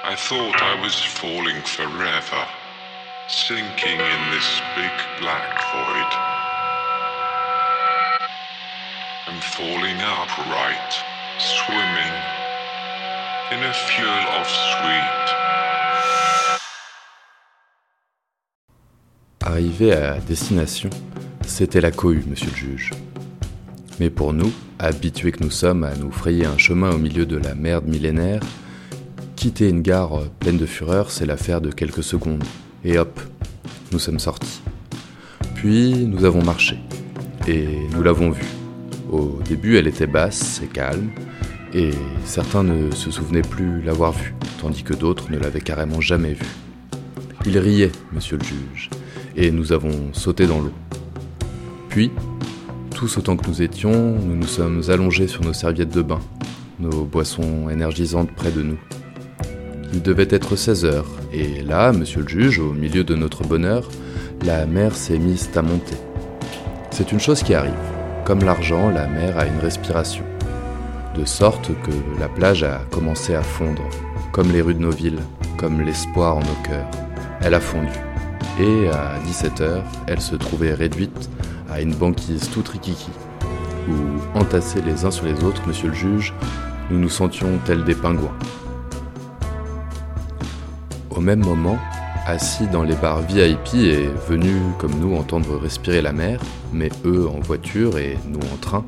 I 0.05 0.15
thought 0.15 0.63
I 0.63 0.81
was 0.81 0.95
falling 0.95 1.61
forever, 1.63 2.47
sinking 3.27 3.99
in 3.99 4.31
this 4.31 4.63
big 4.77 4.93
black 5.19 5.59
void. 5.73 6.28
I'm 9.29 9.41
falling 9.43 9.99
upright, 10.01 10.95
swimming 11.39 12.15
in 13.53 13.63
a 13.63 13.73
fuel 13.75 14.25
of 14.41 14.49
sweet. 14.49 15.37
Arrivé 19.43 19.93
à 19.93 20.19
destination, 20.21 20.89
c'était 21.47 21.83
la 21.83 21.91
cohue, 21.91 22.25
monsieur 22.27 22.49
le 22.51 22.57
juge. 22.57 22.91
Mais 24.01 24.09
pour 24.09 24.33
nous, 24.33 24.51
habitués 24.79 25.33
que 25.33 25.45
nous 25.45 25.51
sommes 25.51 25.85
à 25.85 25.95
nous 25.95 26.11
frayer 26.11 26.47
un 26.47 26.57
chemin 26.57 26.91
au 26.91 26.99
milieu 26.99 27.27
de 27.27 27.37
la 27.37 27.55
merde 27.55 27.87
millénaire, 27.87 28.41
quitter 29.37 29.69
une 29.69 29.83
gare 29.83 30.23
pleine 30.41 30.57
de 30.57 30.67
fureur, 30.67 31.11
c'est 31.11 31.27
l'affaire 31.27 31.61
de 31.61 31.71
quelques 31.71 32.05
secondes. 32.05 32.45
Et 32.83 32.97
hop, 32.97 33.21
nous 33.93 33.99
sommes 33.99 34.21
sortis. 34.21 34.63
Puis 35.55 36.07
nous 36.07 36.25
avons 36.25 36.43
marché. 36.43 36.79
Et 37.47 37.67
nous 37.93 38.03
l'avons 38.03 38.31
vue. 38.31 38.58
Au 39.11 39.39
début, 39.49 39.77
elle 39.79 39.87
était 39.87 40.07
basse 40.07 40.61
et 40.63 40.67
calme, 40.67 41.11
et 41.73 41.91
certains 42.25 42.63
ne 42.63 42.91
se 42.91 43.11
souvenaient 43.11 43.43
plus 43.43 43.83
l'avoir 43.83 44.13
vue, 44.13 44.35
tandis 44.61 44.83
que 44.83 44.95
d'autres 44.95 45.31
ne 45.31 45.39
l'avaient 45.39 45.61
carrément 45.61 46.01
jamais 46.01 46.35
vue. 46.35 46.47
Il 47.47 47.57
riait, 47.59 47.93
monsieur 48.13 48.37
le 48.37 48.45
juge, 48.45 48.91
et 49.37 49.51
nous 49.51 49.73
avons 49.73 50.13
sauté 50.13 50.47
dans 50.47 50.61
l'eau. 50.61 50.73
Puis, 51.89 52.11
tous 52.95 53.17
autant 53.17 53.37
que 53.37 53.49
nous 53.49 53.63
étions, 53.63 53.93
nous 53.93 54.37
nous 54.37 54.47
sommes 54.47 54.83
allongés 54.89 55.29
sur 55.29 55.43
nos 55.43 55.53
serviettes 55.55 55.95
de 55.95 56.03
bain, 56.03 56.21
nos 56.79 57.05
boissons 57.05 57.71
énergisantes 57.71 58.31
près 58.33 58.51
de 58.51 58.63
nous. 58.63 58.79
Il 59.95 60.03
devait 60.03 60.29
être 60.29 60.57
16 60.57 60.85
heures, 60.85 61.09
et 61.33 61.63
là, 61.63 61.93
monsieur 61.93 62.21
le 62.21 62.29
juge, 62.29 62.59
au 62.59 62.73
milieu 62.73 63.05
de 63.05 63.15
notre 63.15 63.43
bonheur, 63.43 63.89
la 64.45 64.67
mer 64.67 64.95
s'est 64.95 65.19
mise 65.19 65.49
à 65.55 65.63
monter. 65.63 65.97
C'est 66.91 67.11
une 67.13 67.21
chose 67.21 67.43
qui 67.43 67.55
arrive. 67.55 67.98
Comme 68.29 68.45
l'argent, 68.45 68.91
la 68.91 69.07
mer 69.07 69.39
a 69.39 69.47
une 69.47 69.59
respiration. 69.59 70.23
De 71.15 71.25
sorte 71.25 71.71
que 71.83 72.21
la 72.21 72.29
plage 72.29 72.63
a 72.63 72.83
commencé 72.91 73.35
à 73.35 73.43
fondre, 73.43 73.89
comme 74.33 74.53
les 74.53 74.61
rues 74.61 74.75
de 74.75 74.81
nos 74.81 74.91
villes, 74.91 75.23
comme 75.57 75.81
l'espoir 75.81 76.37
en 76.37 76.41
nos 76.41 76.63
cœurs. 76.63 76.91
Elle 77.41 77.55
a 77.55 77.61
fondu. 77.61 77.89
Et 78.61 78.87
à 78.91 79.15
17h, 79.27 79.81
elle 80.09 80.21
se 80.21 80.37
trouvait 80.37 80.75
réduite 80.75 81.31
à 81.71 81.81
une 81.81 81.95
banquise 81.95 82.51
tout 82.51 82.63
rikiki, 82.71 83.11
où, 83.89 84.39
entassés 84.39 84.83
les 84.83 85.07
uns 85.07 85.11
sur 85.11 85.25
les 85.25 85.43
autres, 85.43 85.67
monsieur 85.67 85.89
le 85.89 85.95
juge, 85.95 86.35
nous 86.91 86.99
nous 86.99 87.09
sentions 87.09 87.59
tels 87.65 87.85
des 87.85 87.95
pingouins. 87.95 88.37
Au 91.09 91.23
même 91.23 91.41
moment, 91.41 91.79
assis 92.29 92.67
dans 92.67 92.83
les 92.83 92.95
bars 92.95 93.23
VIP 93.23 93.75
et 93.75 94.07
venus 94.29 94.61
comme 94.79 94.93
nous 95.01 95.17
entendre 95.17 95.57
respirer 95.57 96.03
la 96.03 96.13
mer, 96.13 96.41
mais 96.75 96.91
eux 97.07 97.27
en 97.27 97.41
voiture 97.41 97.97
et 97.97 98.19
nous 98.29 98.41
en 98.53 98.57
train, 98.61 98.85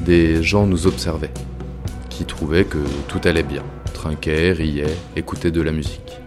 des 0.00 0.42
gens 0.42 0.66
nous 0.66 0.86
observaient, 0.86 1.32
qui 2.08 2.24
trouvaient 2.24 2.64
que 2.64 2.78
tout 3.08 3.20
allait 3.24 3.42
bien, 3.42 3.62
trinquaient, 3.92 4.52
riaient, 4.52 4.96
écoutaient 5.16 5.50
de 5.50 5.60
la 5.60 5.70
musique. 5.70 6.18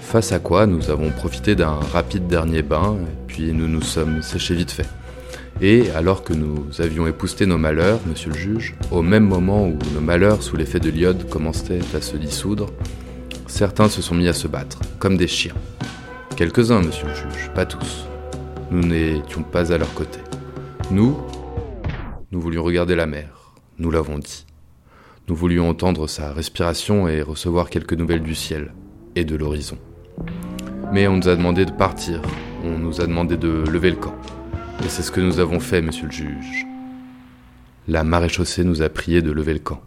Face 0.00 0.32
à 0.32 0.38
quoi 0.38 0.64
nous 0.66 0.88
avons 0.90 1.10
profité 1.10 1.54
d'un 1.54 1.74
rapide 1.92 2.26
dernier 2.28 2.62
bain, 2.62 2.96
puis 3.26 3.52
nous 3.52 3.68
nous 3.68 3.82
sommes 3.82 4.22
séchés 4.22 4.54
vite 4.54 4.70
fait. 4.70 4.88
Et 5.60 5.90
alors 5.90 6.24
que 6.24 6.32
nous 6.32 6.64
avions 6.78 7.06
épousté 7.06 7.44
nos 7.44 7.58
malheurs, 7.58 8.00
monsieur 8.06 8.30
le 8.30 8.38
juge, 8.38 8.74
au 8.90 9.02
même 9.02 9.26
moment 9.26 9.66
où 9.66 9.76
nos 9.92 10.00
malheurs 10.00 10.42
sous 10.42 10.56
l'effet 10.56 10.80
de 10.80 10.88
l'iode 10.88 11.28
commençaient 11.28 11.80
à 11.94 12.00
se 12.00 12.16
dissoudre, 12.16 12.70
certains 13.48 13.88
se 13.88 14.02
sont 14.02 14.14
mis 14.14 14.28
à 14.28 14.32
se 14.32 14.46
battre, 14.46 14.78
comme 14.98 15.16
des 15.16 15.26
chiens. 15.26 15.54
Quelques-uns, 16.36 16.82
monsieur 16.82 17.08
le 17.08 17.14
juge, 17.14 17.50
pas 17.54 17.66
tous. 17.66 18.06
Nous 18.70 18.86
n'étions 18.86 19.42
pas 19.42 19.72
à 19.72 19.78
leur 19.78 19.92
côté. 19.94 20.20
Nous, 20.90 21.18
nous 22.30 22.40
voulions 22.40 22.62
regarder 22.62 22.94
la 22.94 23.06
mer, 23.06 23.54
nous 23.78 23.90
l'avons 23.90 24.18
dit. 24.18 24.46
Nous 25.28 25.34
voulions 25.34 25.68
entendre 25.68 26.06
sa 26.06 26.32
respiration 26.32 27.08
et 27.08 27.22
recevoir 27.22 27.70
quelques 27.70 27.94
nouvelles 27.94 28.22
du 28.22 28.34
ciel 28.34 28.72
et 29.16 29.24
de 29.24 29.36
l'horizon. 29.36 29.78
Mais 30.92 31.08
on 31.08 31.16
nous 31.16 31.28
a 31.28 31.36
demandé 31.36 31.64
de 31.64 31.72
partir, 31.72 32.22
on 32.64 32.78
nous 32.78 33.00
a 33.00 33.06
demandé 33.06 33.36
de 33.36 33.64
lever 33.70 33.90
le 33.90 33.96
camp. 33.96 34.14
Et 34.84 34.88
c'est 34.88 35.02
ce 35.02 35.10
que 35.10 35.20
nous 35.20 35.40
avons 35.40 35.60
fait, 35.60 35.82
monsieur 35.82 36.06
le 36.06 36.12
juge. 36.12 36.66
La 37.88 38.04
maréchaussée 38.04 38.64
nous 38.64 38.82
a 38.82 38.88
prié 38.88 39.22
de 39.22 39.32
lever 39.32 39.54
le 39.54 39.58
camp. 39.58 39.82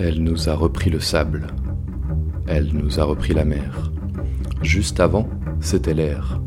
Elle 0.00 0.22
nous 0.22 0.48
a 0.48 0.54
repris 0.54 0.90
le 0.90 1.00
sable. 1.00 1.48
Elle 2.46 2.70
nous 2.72 3.00
a 3.00 3.02
repris 3.02 3.34
la 3.34 3.44
mer. 3.44 3.90
Juste 4.62 5.00
avant, 5.00 5.28
c'était 5.58 5.92
l'air. 5.92 6.40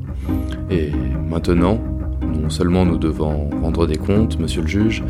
Et 0.69 0.89
maintenant, 1.29 1.77
non 2.21 2.49
seulement 2.49 2.85
nous 2.85 2.97
devons 2.97 3.49
rendre 3.61 3.87
des 3.87 3.97
comptes, 3.97 4.39
monsieur 4.39 4.61
le 4.61 4.69
juge, 4.69 5.03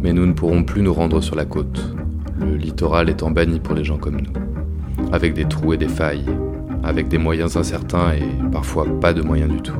mais 0.00 0.14
nous 0.14 0.24
ne 0.24 0.32
pourrons 0.32 0.64
plus 0.64 0.80
nous 0.80 0.94
rendre 0.94 1.20
sur 1.20 1.36
la 1.36 1.44
côte, 1.44 1.94
le 2.40 2.56
littoral 2.56 3.10
étant 3.10 3.30
banni 3.30 3.60
pour 3.60 3.74
les 3.74 3.84
gens 3.84 3.98
comme 3.98 4.22
nous, 4.22 5.12
avec 5.12 5.34
des 5.34 5.44
trous 5.44 5.74
et 5.74 5.76
des 5.76 5.88
failles, 5.88 6.24
avec 6.82 7.08
des 7.08 7.18
moyens 7.18 7.58
incertains 7.58 8.14
et 8.14 8.50
parfois 8.50 8.86
pas 9.00 9.12
de 9.12 9.20
moyens 9.20 9.52
du 9.52 9.60
tout. 9.60 9.76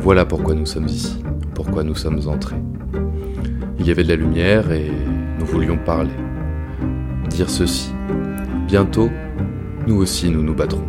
Voilà 0.00 0.24
pourquoi 0.24 0.56
nous 0.56 0.66
sommes 0.66 0.88
ici, 0.88 1.22
pourquoi 1.54 1.84
nous 1.84 1.94
sommes 1.94 2.26
entrés. 2.26 2.60
Il 3.78 3.86
y 3.86 3.92
avait 3.92 4.02
de 4.02 4.08
la 4.08 4.16
lumière 4.16 4.72
et 4.72 4.90
nous 5.38 5.46
voulions 5.46 5.78
parler, 5.78 6.10
ceci. 7.48 7.90
Bientôt, 8.66 9.10
nous 9.86 9.96
aussi 9.96 10.28
nous 10.30 10.42
nous 10.42 10.54
battrons. 10.54 10.84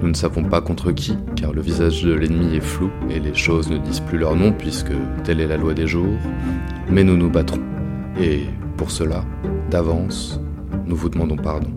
Nous 0.00 0.08
ne 0.08 0.14
savons 0.14 0.44
pas 0.44 0.60
contre 0.60 0.92
qui, 0.92 1.16
car 1.34 1.52
le 1.52 1.60
visage 1.60 2.04
de 2.04 2.12
l'ennemi 2.12 2.54
est 2.54 2.60
flou 2.60 2.90
et 3.10 3.18
les 3.18 3.34
choses 3.34 3.68
ne 3.68 3.78
disent 3.78 4.00
plus 4.00 4.18
leur 4.18 4.36
nom 4.36 4.52
puisque 4.52 4.92
telle 5.24 5.40
est 5.40 5.46
la 5.46 5.56
loi 5.56 5.74
des 5.74 5.86
jours, 5.86 6.18
mais 6.90 7.02
nous 7.02 7.16
nous 7.16 7.30
battrons. 7.30 7.62
Et 8.20 8.44
pour 8.76 8.90
cela, 8.90 9.24
d'avance, 9.70 10.40
nous 10.86 10.94
vous 10.94 11.08
demandons 11.08 11.36
pardon. 11.36 11.70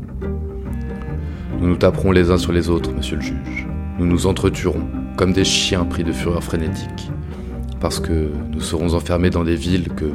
Nous 1.60 1.67
nous 1.67 1.78
taperons 1.78 2.12
les 2.12 2.32
uns 2.32 2.38
sur 2.38 2.52
les 2.52 2.69
autres, 2.69 2.91
monsieur 2.91 3.15
le 3.15 3.21
juge. 3.21 3.67
Nous 3.97 4.06
nous 4.06 4.28
entretuerons, 4.28 4.88
comme 5.15 5.34
des 5.34 5.43
chiens 5.43 5.86
pris 5.86 6.04
de 6.04 6.12
fureur 6.12 6.43
frénétique, 6.43 7.12
parce 7.80 8.00
que 8.00 8.32
nous 8.52 8.62
serons 8.62 8.93
enfermés 8.93 9.30
dans 9.30 9.43
des 9.43 9.56
villes 9.56 9.89
que 9.89 10.12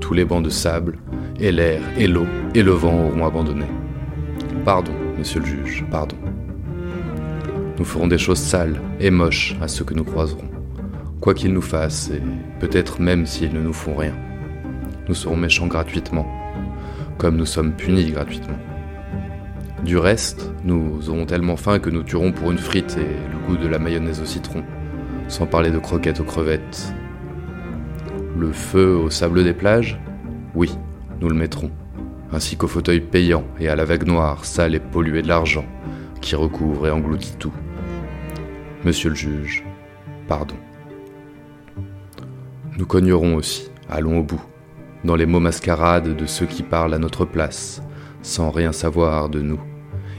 tous 0.00 0.14
les 0.14 0.24
bancs 0.24 0.44
de 0.44 0.50
sable, 0.50 0.98
et 1.42 1.50
l'air, 1.50 1.82
et 1.98 2.06
l'eau, 2.06 2.26
et 2.54 2.62
le 2.62 2.70
vent 2.70 3.06
auront 3.06 3.26
abandonnées. 3.26 3.66
Pardon, 4.64 4.92
monsieur 5.18 5.40
le 5.40 5.46
juge, 5.46 5.84
pardon. 5.90 6.16
Nous 7.78 7.84
ferons 7.84 8.06
des 8.06 8.16
choses 8.16 8.38
sales 8.38 8.80
et 9.00 9.10
moches 9.10 9.56
à 9.60 9.66
ceux 9.66 9.84
que 9.84 9.92
nous 9.92 10.04
croiserons, 10.04 10.48
quoi 11.20 11.34
qu'ils 11.34 11.52
nous 11.52 11.60
fassent, 11.60 12.10
et 12.10 12.22
peut-être 12.60 13.00
même 13.00 13.26
s'ils 13.26 13.52
ne 13.52 13.60
nous 13.60 13.72
font 13.72 13.96
rien. 13.96 14.14
Nous 15.08 15.14
serons 15.14 15.36
méchants 15.36 15.66
gratuitement, 15.66 16.26
comme 17.18 17.36
nous 17.36 17.46
sommes 17.46 17.72
punis 17.72 18.12
gratuitement. 18.12 18.58
Du 19.84 19.96
reste, 19.96 20.48
nous 20.64 21.10
aurons 21.10 21.26
tellement 21.26 21.56
faim 21.56 21.80
que 21.80 21.90
nous 21.90 22.04
tuerons 22.04 22.30
pour 22.30 22.52
une 22.52 22.58
frite 22.58 22.96
et 23.00 23.32
le 23.32 23.46
goût 23.48 23.56
de 23.56 23.66
la 23.66 23.80
mayonnaise 23.80 24.20
au 24.20 24.26
citron, 24.26 24.62
sans 25.26 25.46
parler 25.46 25.72
de 25.72 25.78
croquettes 25.78 26.20
aux 26.20 26.24
crevettes. 26.24 26.94
Le 28.38 28.52
feu 28.52 28.94
au 28.94 29.10
sable 29.10 29.42
des 29.42 29.54
plages? 29.54 30.00
Oui, 30.54 30.70
nous 31.22 31.28
le 31.28 31.36
mettrons, 31.36 31.70
ainsi 32.32 32.56
qu'au 32.56 32.66
fauteuil 32.66 33.00
payant 33.00 33.44
et 33.60 33.68
à 33.68 33.76
la 33.76 33.84
vague 33.84 34.06
noire, 34.06 34.44
sale 34.44 34.74
et 34.74 34.80
polluée 34.80 35.22
de 35.22 35.28
l'argent, 35.28 35.64
qui 36.20 36.34
recouvre 36.34 36.88
et 36.88 36.90
engloutit 36.90 37.36
tout. 37.38 37.52
Monsieur 38.84 39.10
le 39.10 39.14
juge, 39.14 39.64
pardon. 40.26 40.56
Nous 42.76 42.86
cognerons 42.86 43.36
aussi, 43.36 43.70
allons 43.88 44.18
au 44.18 44.22
bout, 44.24 44.42
dans 45.04 45.14
les 45.14 45.26
mots 45.26 45.38
mascarades 45.38 46.16
de 46.16 46.26
ceux 46.26 46.46
qui 46.46 46.64
parlent 46.64 46.94
à 46.94 46.98
notre 46.98 47.24
place, 47.24 47.82
sans 48.22 48.50
rien 48.50 48.72
savoir 48.72 49.28
de 49.28 49.40
nous. 49.40 49.60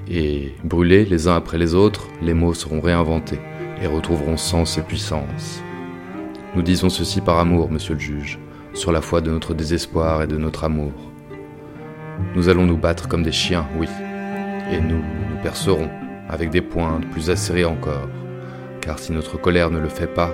Et 0.10 0.54
brûlés 0.63 1.04
les 1.04 1.28
uns 1.28 1.36
après 1.36 1.58
les 1.58 1.76
autres, 1.76 2.08
les 2.22 2.34
mots 2.34 2.54
seront 2.54 2.80
réinventés 2.80 3.39
et 3.82 3.88
retrouveront 3.88 4.38
sens 4.38 4.78
et 4.78 4.82
puissance. 4.82 5.62
Nous 6.56 6.62
disons 6.62 6.89
ceci 6.89 7.20
par 7.20 7.39
amour, 7.39 7.70
monsieur 7.70 7.96
le 7.96 8.00
juge, 8.00 8.39
sur 8.74 8.92
la 8.92 9.02
foi 9.02 9.22
de 9.22 9.32
notre 9.32 9.54
désespoir 9.54 10.24
et 10.24 10.28
de 10.28 10.38
notre 10.38 10.64
amour. 10.64 10.94
Nous 12.36 12.50
allons 12.50 12.66
nous 12.66 12.78
battre 12.78 13.08
comme 13.08 13.24
des 13.24 13.32
chiens, 13.32 13.68
oui, 13.78 13.88
et 14.72 14.80
nous 14.80 14.98
nous 14.98 15.42
percerons 15.42 15.90
avec 16.30 16.50
des 16.50 16.62
pointes 16.62 17.10
plus 17.12 17.30
acérées 17.30 17.66
encore, 17.66 18.10
car 18.82 19.00
si 19.00 19.12
notre 19.12 19.38
colère 19.38 19.70
ne 19.70 19.80
le 19.80 19.90
fait 19.90 20.08
pas, 20.08 20.34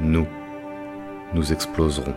nous, 0.00 0.26
nous 1.34 1.52
exploserons. 1.52 2.14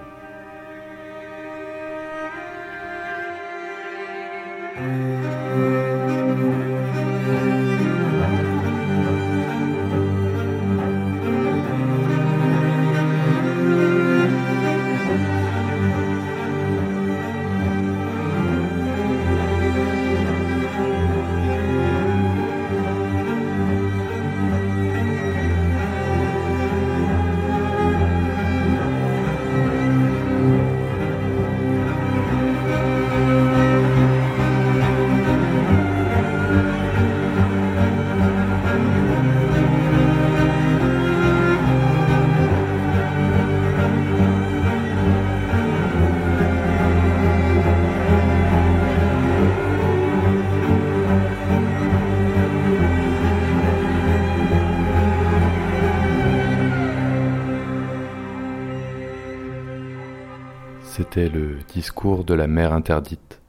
Discours 61.83 62.23
de 62.23 62.33
la 62.33 62.47
mer 62.47 62.71
interdite 62.71 63.41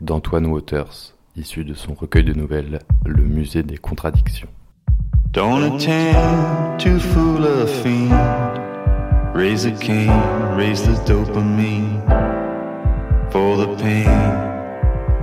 d'Antoine 0.00 0.46
Waters, 0.46 1.14
issu 1.36 1.64
de 1.64 1.74
son 1.74 1.94
recueil 1.94 2.22
de 2.22 2.32
nouvelles 2.32 2.78
Le 3.04 3.24
musée 3.24 3.64
des 3.64 3.76
contradictions. 3.76 4.48
Don't 5.32 5.64
attempt 5.64 6.78
to 6.78 7.00
fool 7.00 7.44
a 7.44 7.66
fiend. 7.66 8.14
Raise 9.34 9.66
a 9.66 9.72
king, 9.72 10.12
raise 10.56 10.86
the 10.86 10.94
dopamine 11.06 12.00
for 13.32 13.56
the 13.56 13.66
pain. 13.82 14.06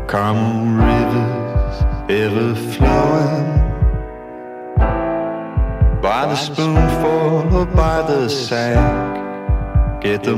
Carmel 0.07 0.65
rivers 0.83 1.75
ever 2.09 2.55
flowing 2.75 3.47
by 6.01 6.25
the 6.25 6.35
spoonful 6.35 7.55
or 7.55 7.65
by 7.67 8.01
the 8.01 8.27
sack. 8.27 10.01
Get 10.01 10.23
the 10.23 10.35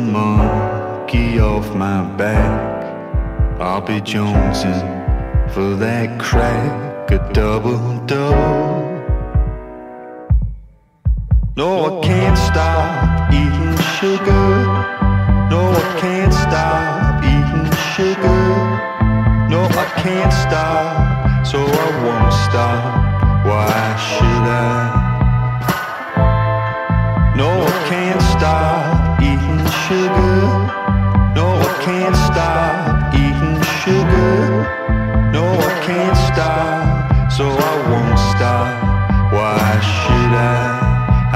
monkey 1.15 1.39
off 1.39 1.73
my 1.75 2.04
back. 2.17 2.84
I'll 3.60 3.82
be 3.82 4.01
jonesing 4.01 4.84
for 5.54 5.75
that 5.75 6.19
crack, 6.19 7.12
a 7.12 7.17
double 7.34 8.06
double. 8.06 8.84
No, 11.56 11.69
I 11.86 12.06
can't 12.06 12.38
stop 12.38 13.32
eating 13.32 13.78
sugar. 13.97 14.49
No, 15.51 15.62
I 15.71 15.97
can't 15.99 16.34
stop 16.34 17.23
eating 17.23 17.71
sugar. 17.93 18.45
No, 19.49 19.62
I 19.63 19.86
can't 20.04 20.34
stop, 20.34 21.45
so 21.45 21.60
I 21.60 21.89
won't 22.04 22.34
stop. 22.47 22.84
Why 23.45 23.95
should 24.10 24.45
I? 24.51 24.63
No, 27.38 27.47
I 27.47 27.89
can't 27.89 28.21
stop 28.21 28.94
can't 31.86 32.15
stop 32.15 33.13
eating 33.13 33.62
sugar. 33.84 34.65
No, 35.32 35.45
I 35.54 35.74
can't 35.86 36.17
stop, 36.17 37.32
so 37.32 37.45
I 37.45 37.74
won't 37.91 38.19
stop. 38.34 39.32
Why 39.32 39.60
should 39.93 40.34
I? 40.34 40.65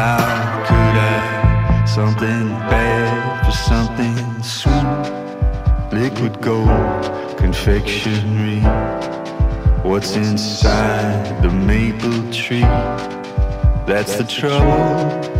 How 0.02 0.66
could 0.68 0.96
I? 1.14 1.86
Something 1.86 2.50
bad 2.68 3.46
for 3.46 3.52
something 3.52 4.18
sweet. 4.42 6.02
Liquid 6.02 6.42
gold, 6.42 7.38
confectionery. 7.38 8.62
What's 9.84 10.16
inside 10.16 11.44
the 11.44 11.52
maple 11.52 12.24
tree? 12.34 12.62
That's 13.86 14.16
the 14.16 14.24
trouble. 14.24 15.39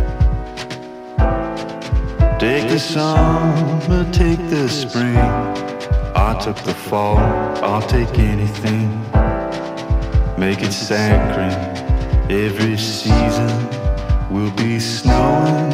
Take 2.40 2.70
the 2.70 2.78
summer, 2.78 4.10
take 4.12 4.38
the 4.48 4.66
spring. 4.66 5.14
I 6.16 6.40
took 6.42 6.56
the 6.56 6.72
fall, 6.72 7.18
I'll 7.62 7.82
take 7.82 8.18
anything. 8.18 8.88
Make 10.38 10.62
it 10.62 10.72
saccharine. 10.72 11.52
Every 12.30 12.78
season 12.78 13.50
will 14.30 14.50
be 14.52 14.80
snowing. 14.80 15.68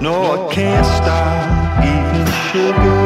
No, 0.00 0.48
I 0.48 0.54
can't 0.54 0.84
stop 0.84 1.84
eating 1.84 2.32
sugar. 2.50 2.99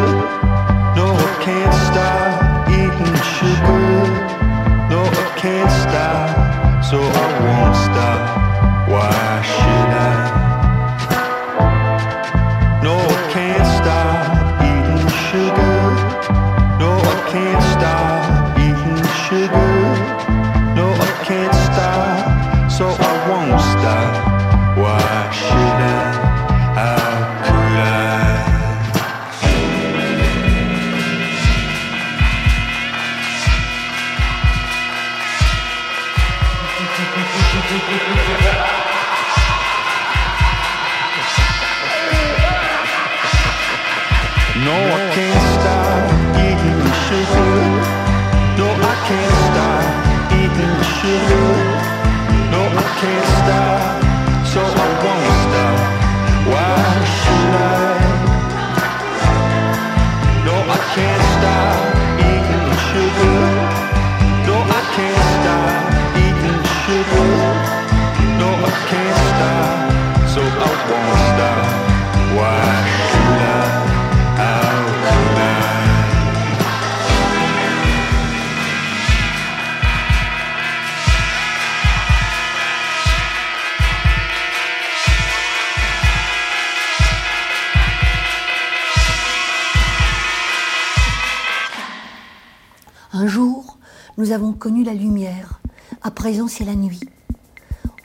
Avons 94.34 94.52
connu 94.52 94.82
la 94.82 94.94
lumière. 94.94 95.60
À 96.02 96.10
présent, 96.10 96.48
c'est 96.48 96.64
la 96.64 96.74
nuit. 96.74 97.00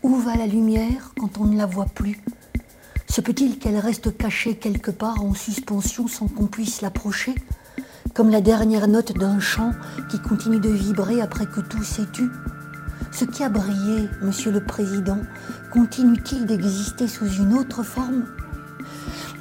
Où 0.04 0.16
va 0.16 0.36
la 0.36 0.46
lumière 0.46 1.12
quand 1.20 1.40
on 1.40 1.46
ne 1.46 1.58
la 1.58 1.66
voit 1.66 1.88
plus? 1.88 2.22
Se 3.08 3.20
peut-il 3.20 3.58
qu'elle 3.58 3.80
reste 3.80 4.16
cachée 4.16 4.56
quelque 4.56 4.92
part 4.92 5.24
en 5.24 5.34
suspension 5.34 6.08
sans 6.08 6.28
qu'on 6.28 6.46
puisse 6.46 6.82
l'approcher? 6.82 7.34
Comme 8.14 8.30
la 8.30 8.42
dernière 8.42 8.88
note 8.88 9.18
d'un 9.18 9.40
chant 9.40 9.72
qui 10.12 10.20
continue 10.20 10.60
de 10.60 10.70
vibrer 10.70 11.20
après 11.20 11.48
que 11.48 11.62
tout 11.62 11.84
s'est 11.84 12.12
tu? 12.14 12.30
Ce 13.12 13.26
qui 13.26 13.44
a 13.44 13.50
brillé, 13.50 14.08
Monsieur 14.22 14.52
le 14.52 14.64
Président, 14.64 15.18
continue-t-il 15.74 16.46
d'exister 16.46 17.08
sous 17.08 17.28
une 17.28 17.56
autre 17.56 17.82
forme? 17.82 18.26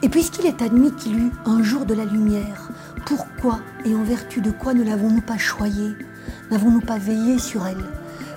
Et 0.00 0.08
puisqu'il 0.08 0.46
est 0.46 0.62
admis 0.62 0.92
qu'il 0.92 1.18
eut 1.18 1.32
un 1.44 1.62
jour 1.62 1.84
de 1.84 1.92
la 1.92 2.06
lumière, 2.06 2.70
pourquoi 3.04 3.60
et 3.84 3.94
en 3.94 4.04
vertu 4.04 4.40
de 4.40 4.50
quoi 4.50 4.72
ne 4.72 4.84
l'avons-nous 4.84 5.20
pas 5.20 5.36
choyée 5.36 5.94
N'avons-nous 6.50 6.80
pas 6.80 6.98
veillé 6.98 7.38
sur 7.38 7.66
elle 7.66 7.84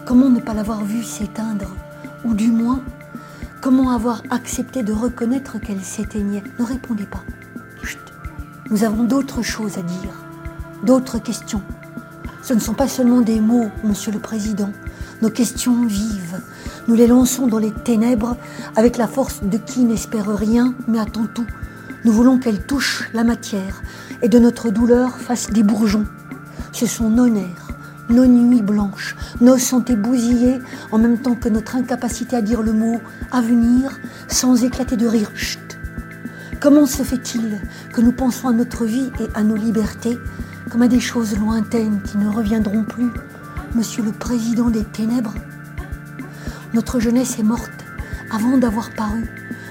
Comment 0.06 0.30
ne 0.30 0.40
pas 0.40 0.54
l'avoir 0.54 0.84
vue 0.84 1.04
s'éteindre 1.04 1.76
Ou 2.26 2.34
du 2.34 2.52
moins, 2.52 2.82
comment 3.62 3.92
avoir 3.92 4.24
accepté 4.30 4.84
de 4.84 4.94
reconnaître 4.94 5.60
qu'elle 5.60 5.82
s'éteignait 5.82 6.44
Ne 6.60 6.66
répondez 6.66 7.06
pas. 7.06 7.24
Chut. 7.84 8.00
Nous 8.70 8.84
avons 8.84 9.04
d'autres 9.04 9.42
choses 9.42 9.78
à 9.78 9.82
dire, 9.82 10.14
d'autres 10.84 11.20
questions. 11.20 11.62
Ce 12.42 12.54
ne 12.54 12.60
sont 12.60 12.74
pas 12.74 12.88
seulement 12.88 13.22
des 13.22 13.40
mots, 13.40 13.70
Monsieur 13.84 14.12
le 14.12 14.20
Président. 14.20 14.72
Nos 15.22 15.30
questions 15.30 15.86
vivent. 15.86 16.42
Nous 16.88 16.96
les 16.96 17.06
lançons 17.06 17.46
dans 17.46 17.60
les 17.60 17.72
ténèbres 17.72 18.36
avec 18.76 18.98
la 18.98 19.08
force 19.08 19.44
de 19.44 19.58
qui 19.58 19.82
n'espère 19.82 20.28
rien 20.36 20.74
mais 20.88 21.00
attend 21.00 21.28
tout. 21.28 21.46
Nous 22.04 22.12
voulons 22.12 22.40
qu'elles 22.40 22.66
touchent 22.66 23.10
la 23.14 23.24
matière 23.24 23.84
et 24.24 24.30
de 24.30 24.40
notre 24.40 24.72
douleur 24.72 25.18
fassent 25.18 25.52
des 25.52 25.62
bourgeons. 25.62 26.08
Ce 26.72 26.88
sont 26.88 27.10
nos 27.10 27.30
nerfs, 27.30 27.71
nos 28.12 28.26
nuits 28.26 28.62
blanches, 28.62 29.16
nos 29.40 29.58
santé 29.58 29.96
bousillées 29.96 30.60
en 30.92 30.98
même 30.98 31.18
temps 31.18 31.36
que 31.36 31.50
notre 31.50 31.76
incapacité 31.76 32.36
à 32.36 32.42
dire 32.42 32.62
le 32.62 32.74
mot 32.74 33.00
à 33.32 33.42
venir 33.42 34.00
sans 34.28 34.64
éclater 34.64 34.98
de 34.98 35.08
rire. 35.08 35.32
Chut. 35.34 35.80
Comment 36.60 36.86
se 36.86 37.04
fait-il 37.04 37.60
que 37.92 38.02
nous 38.02 38.12
pensons 38.12 38.48
à 38.48 38.54
notre 38.54 38.86
vie 38.86 39.12
et 39.20 39.28
à 39.34 39.44
nos 39.44 39.56
libertés 39.56 40.20
comme 40.70 40.84
à 40.84 40.88
des 40.88 41.00
choses 41.00 41.38
lointaines 41.38 42.02
qui 42.04 42.18
ne 42.18 42.28
reviendront 42.28 42.84
plus 42.84 43.10
Monsieur 43.74 44.04
le 44.04 44.12
Président 44.12 44.70
des 44.70 44.84
Ténèbres? 44.84 45.34
Notre 46.74 47.00
jeunesse 47.00 47.40
est 47.40 47.44
morte 47.44 47.72
avant 48.32 48.58
d'avoir 48.58 48.92
paru. 48.92 49.26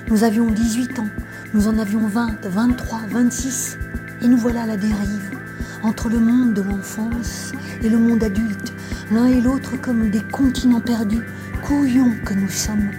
Nous 0.09 0.24
avions 0.24 0.51
18 0.51 0.99
ans, 0.99 1.09
nous 1.55 1.68
en 1.68 1.78
avions 1.78 2.07
20, 2.07 2.45
23, 2.45 3.01
26, 3.11 3.78
et 4.22 4.28
nous 4.28 4.36
voilà 4.36 4.62
à 4.62 4.66
la 4.66 4.76
dérive, 4.76 5.39
entre 5.83 6.09
le 6.09 6.18
monde 6.18 6.55
de 6.55 6.62
l'enfance 6.62 7.53
et 7.83 7.89
le 7.89 7.99
monde 7.99 8.22
adulte, 8.22 8.72
l'un 9.11 9.26
et 9.26 9.41
l'autre 9.41 9.81
comme 9.81 10.11
des 10.11 10.22
continents 10.33 10.81
perdus, 10.81 11.24
couillons 11.64 12.12
que 12.24 12.35
nous 12.35 12.49
sommes. 12.49 12.91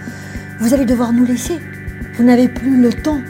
Vous 0.59 0.73
allez 0.73 0.85
devoir 0.85 1.13
nous 1.13 1.25
laisser, 1.25 1.59
vous 2.15 2.23
n'avez 2.23 2.47
plus 2.47 2.81
le 2.81 2.91
temps. 2.91 3.21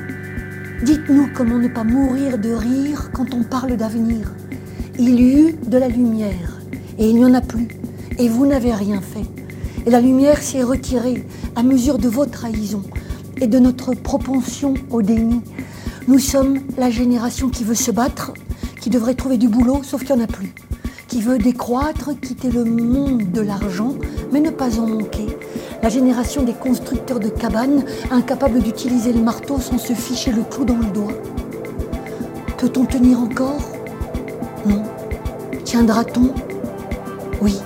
Dites-nous 0.84 1.30
comment 1.34 1.58
ne 1.58 1.68
pas 1.68 1.84
mourir 1.84 2.38
de 2.38 2.52
rire 2.52 3.12
quand 3.14 3.34
on 3.34 3.44
parle 3.44 3.78
d'avenir. 3.78 4.32
Il 4.98 5.20
y 5.20 5.48
eut 5.48 5.56
de 5.66 5.78
la 5.78 5.88
lumière, 5.88 6.60
et 6.98 7.10
il 7.10 7.16
n'y 7.16 7.26
en 7.26 7.34
a 7.34 7.42
plus, 7.42 7.68
et 8.18 8.30
vous 8.30 8.46
n'avez 8.46 8.74
rien 8.74 9.02
fait. 9.02 9.26
Et 9.86 9.90
la 9.90 10.02
lumière 10.02 10.42
s'est 10.42 10.64
retirée 10.64 11.26
à 11.56 11.64
mesure 11.64 11.98
de 11.98 12.08
vos 12.08 12.26
trahisons 12.26 12.84
et 13.40 13.48
de 13.48 13.60
notre 13.60 13.94
propension 13.94 14.74
au 14.90 15.02
déni. 15.02 15.42
Nous 16.08 16.20
sommes 16.20 16.60
la 16.78 16.90
génération 16.90 17.50
qui 17.50 17.64
veut 17.64 17.76
se 17.76 17.92
battre, 17.92 18.34
qui 18.82 18.90
devrait 18.90 19.14
trouver 19.14 19.38
du 19.38 19.48
boulot, 19.48 19.82
sauf 19.84 20.04
qu'il 20.04 20.16
n'y 20.16 20.22
en 20.22 20.26
a 20.26 20.28
plus. 20.28 20.54
Qui 21.08 21.22
veut 21.22 21.38
décroître, 21.38 22.10
quitter 22.20 22.50
le 22.50 22.66
monde 22.66 23.32
de 23.32 23.42
l'argent, 23.42 23.94
mais 24.32 24.40
ne 24.42 24.50
pas 24.50 24.80
en 24.80 24.88
manquer. 24.88 25.28
La 25.84 25.90
génération 25.90 26.42
des 26.44 26.54
constructeurs 26.54 27.20
de 27.20 27.30
cabanes, 27.30 27.84
incapables 28.10 28.60
d'utiliser 28.60 29.14
le 29.14 29.22
marteau 29.22 29.60
sans 29.60 29.78
se 29.78 29.94
ficher 29.94 30.32
le 30.32 30.44
clou 30.44 30.66
dans 30.66 30.78
le 30.78 30.86
doigt. 30.86 31.14
Peut-on 32.58 32.86
tenir 32.86 33.20
encore? 33.20 33.72
Non. 34.66 34.84
Tiendra-t-on? 35.64 36.34
Oui. 37.42 37.58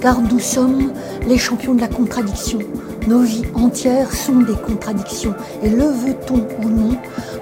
Car 0.00 0.20
nous 0.20 0.38
sommes 0.38 0.92
les 1.26 1.38
champions 1.38 1.74
de 1.74 1.80
la 1.80 1.88
contradiction. 1.88 2.60
Nos 3.06 3.20
vies 3.20 3.44
entières 3.54 4.12
sont 4.12 4.40
des 4.40 4.54
contradictions. 4.54 5.34
Et 5.62 5.70
le 5.70 5.84
veut-on 5.84 6.46
ou 6.62 6.68
non, 6.68 6.96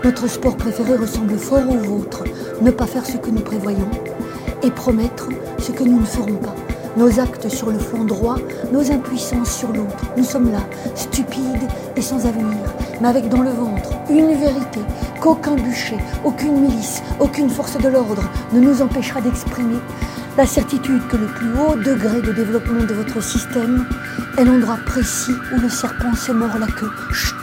notre 0.06 0.28
sport 0.28 0.56
préféré 0.56 0.94
ressemble 0.94 1.36
fort 1.36 1.68
au 1.68 1.78
vôtre. 1.78 2.22
Ne 2.62 2.70
pas 2.70 2.86
faire 2.86 3.04
ce 3.04 3.16
que 3.16 3.28
nous 3.28 3.40
prévoyons 3.40 3.90
et 4.62 4.70
promettre 4.70 5.28
ce 5.58 5.72
que 5.72 5.82
nous 5.82 5.98
ne 5.98 6.06
ferons 6.06 6.36
pas. 6.36 6.54
Nos 6.96 7.18
actes 7.18 7.48
sur 7.48 7.72
le 7.72 7.78
flanc 7.80 8.04
droit, 8.04 8.36
nos 8.72 8.92
impuissances 8.92 9.52
sur 9.52 9.72
l'autre. 9.72 10.04
Nous 10.16 10.22
sommes 10.22 10.52
là, 10.52 10.60
stupides 10.94 11.68
et 11.96 12.02
sans 12.02 12.24
avenir, 12.24 12.56
mais 13.00 13.08
avec 13.08 13.28
dans 13.28 13.42
le 13.42 13.50
ventre 13.50 13.90
une 14.08 14.32
vérité 14.34 14.78
qu'aucun 15.20 15.56
bûcher, 15.56 15.98
aucune 16.24 16.60
milice, 16.60 17.02
aucune 17.18 17.50
force 17.50 17.76
de 17.76 17.88
l'ordre 17.88 18.22
ne 18.52 18.60
nous 18.60 18.82
empêchera 18.82 19.20
d'exprimer. 19.20 19.80
La 20.38 20.46
certitude 20.46 21.02
que 21.08 21.16
le 21.16 21.26
plus 21.26 21.48
haut 21.58 21.74
degré 21.74 22.22
de 22.22 22.32
développement 22.32 22.84
de 22.84 22.94
votre 22.94 23.20
système 23.20 23.84
est 24.38 24.44
l'endroit 24.44 24.78
précis 24.86 25.34
où 25.52 25.60
le 25.60 25.68
serpent 25.68 26.14
se 26.14 26.30
mord 26.30 26.56
la 26.60 26.68
queue. 26.68 26.92
Chut 27.12 27.34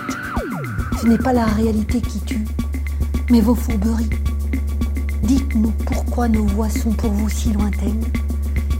Ce 1.01 1.07
n'est 1.07 1.17
pas 1.17 1.33
la 1.33 1.45
réalité 1.45 1.99
qui 1.99 2.19
tue, 2.21 2.42
mais 3.29 3.41
vos 3.41 3.55
fourberies. 3.55 4.09
Dites-nous 5.23 5.71
pourquoi 5.85 6.27
nos 6.27 6.45
voix 6.45 6.69
sont 6.69 6.91
pour 6.91 7.11
vous 7.11 7.29
si 7.29 7.51
lointaines 7.51 8.03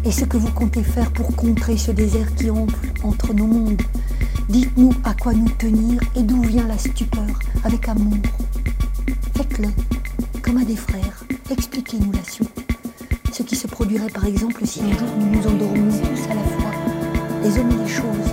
et 0.06 0.12
ce 0.12 0.26
que 0.26 0.38
vous 0.38 0.52
comptez 0.52 0.84
faire 0.84 1.10
pour 1.12 1.36
contrer 1.36 1.78
ce 1.78 1.91
désert 1.91 2.34
qui 2.36 2.50
enfle 2.50 2.91
entre 3.04 3.34
nos 3.34 3.48
mondes. 3.48 3.82
Dites-nous 4.50 4.94
à 5.04 5.14
quoi 5.14 5.34
nous 5.34 5.50
tenir 5.50 6.02
et 6.16 6.24
d'où 6.24 6.41
vient 6.41 6.68
la 6.68 6.78
stupeur 6.78 7.39
avec 7.64 7.88
amour. 7.88 8.18
Faites-le 9.36 9.70
comme 10.41 10.58
à 10.58 10.66
des 10.66 10.76
frères. 10.76 11.24
Expliquez-nous 11.50 12.12
la 12.12 12.24
suite. 12.30 12.50
Ce 13.32 13.44
qui 13.44 13.56
se 13.56 13.68
produirait 13.68 14.10
par 14.10 14.26
exemple 14.26 14.66
si 14.66 14.82
un 14.82 14.91
jour 14.91 15.08
nous 15.18 15.38
nous 15.38 15.48
endormions 15.48 15.89
tous 15.89 16.30
à 16.30 16.36
la 16.36 16.44
fois. 16.44 16.72
Les 17.41 17.58
hommes 17.58 17.72
et 17.72 17.84
les 17.84 17.88
choses, 17.88 18.33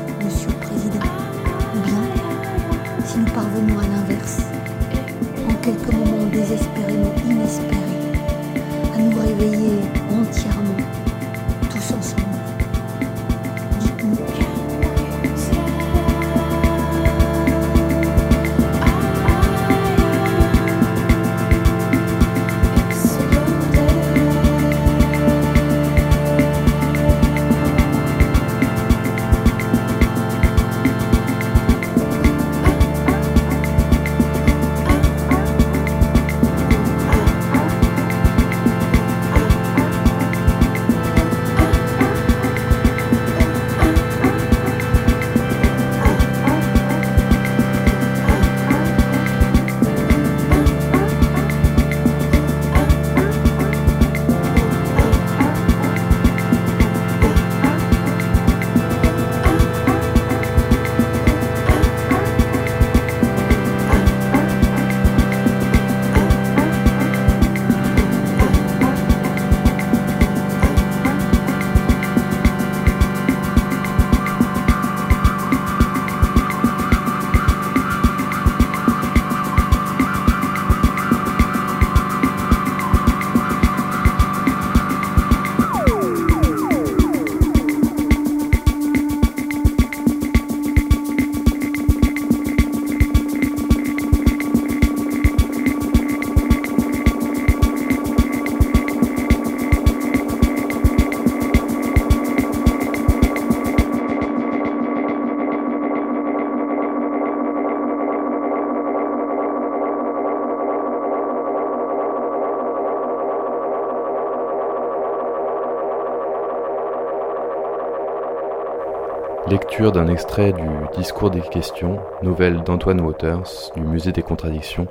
d'un 119.88 120.08
extrait 120.08 120.52
du 120.52 120.68
Discours 120.94 121.30
des 121.30 121.40
questions, 121.40 122.00
nouvelle 122.22 122.62
d'Antoine 122.62 123.00
Waters 123.00 123.72
du 123.74 123.80
Musée 123.80 124.12
des 124.12 124.20
contradictions, 124.20 124.86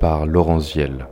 par 0.00 0.26
Laurence 0.26 0.74
Viel. 0.74 1.06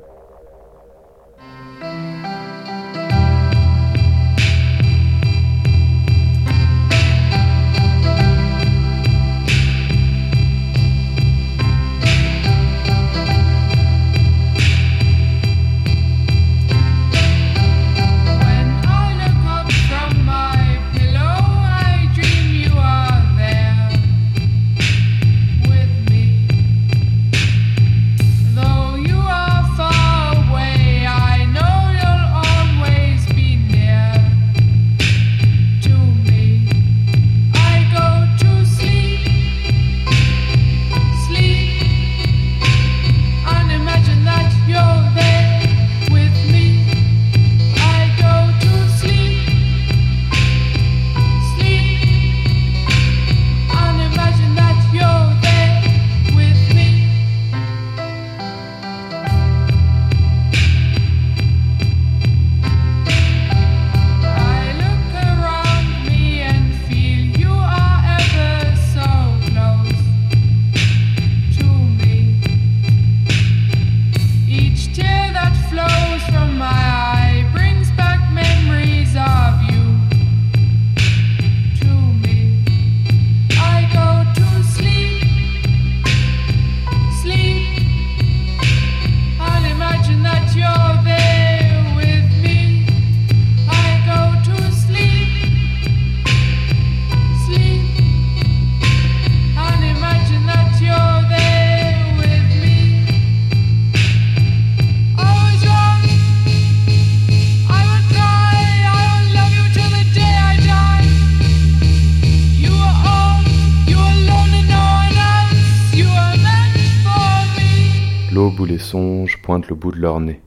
bout 119.82 119.90
de 119.90 120.00
leur 120.00 120.20
nez. 120.20 120.40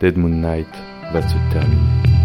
Dead 0.00 0.16
Moon 0.18 0.28
Knight 0.28 0.66
va 1.12 1.22
se 1.22 1.36
terminer. 1.52 2.23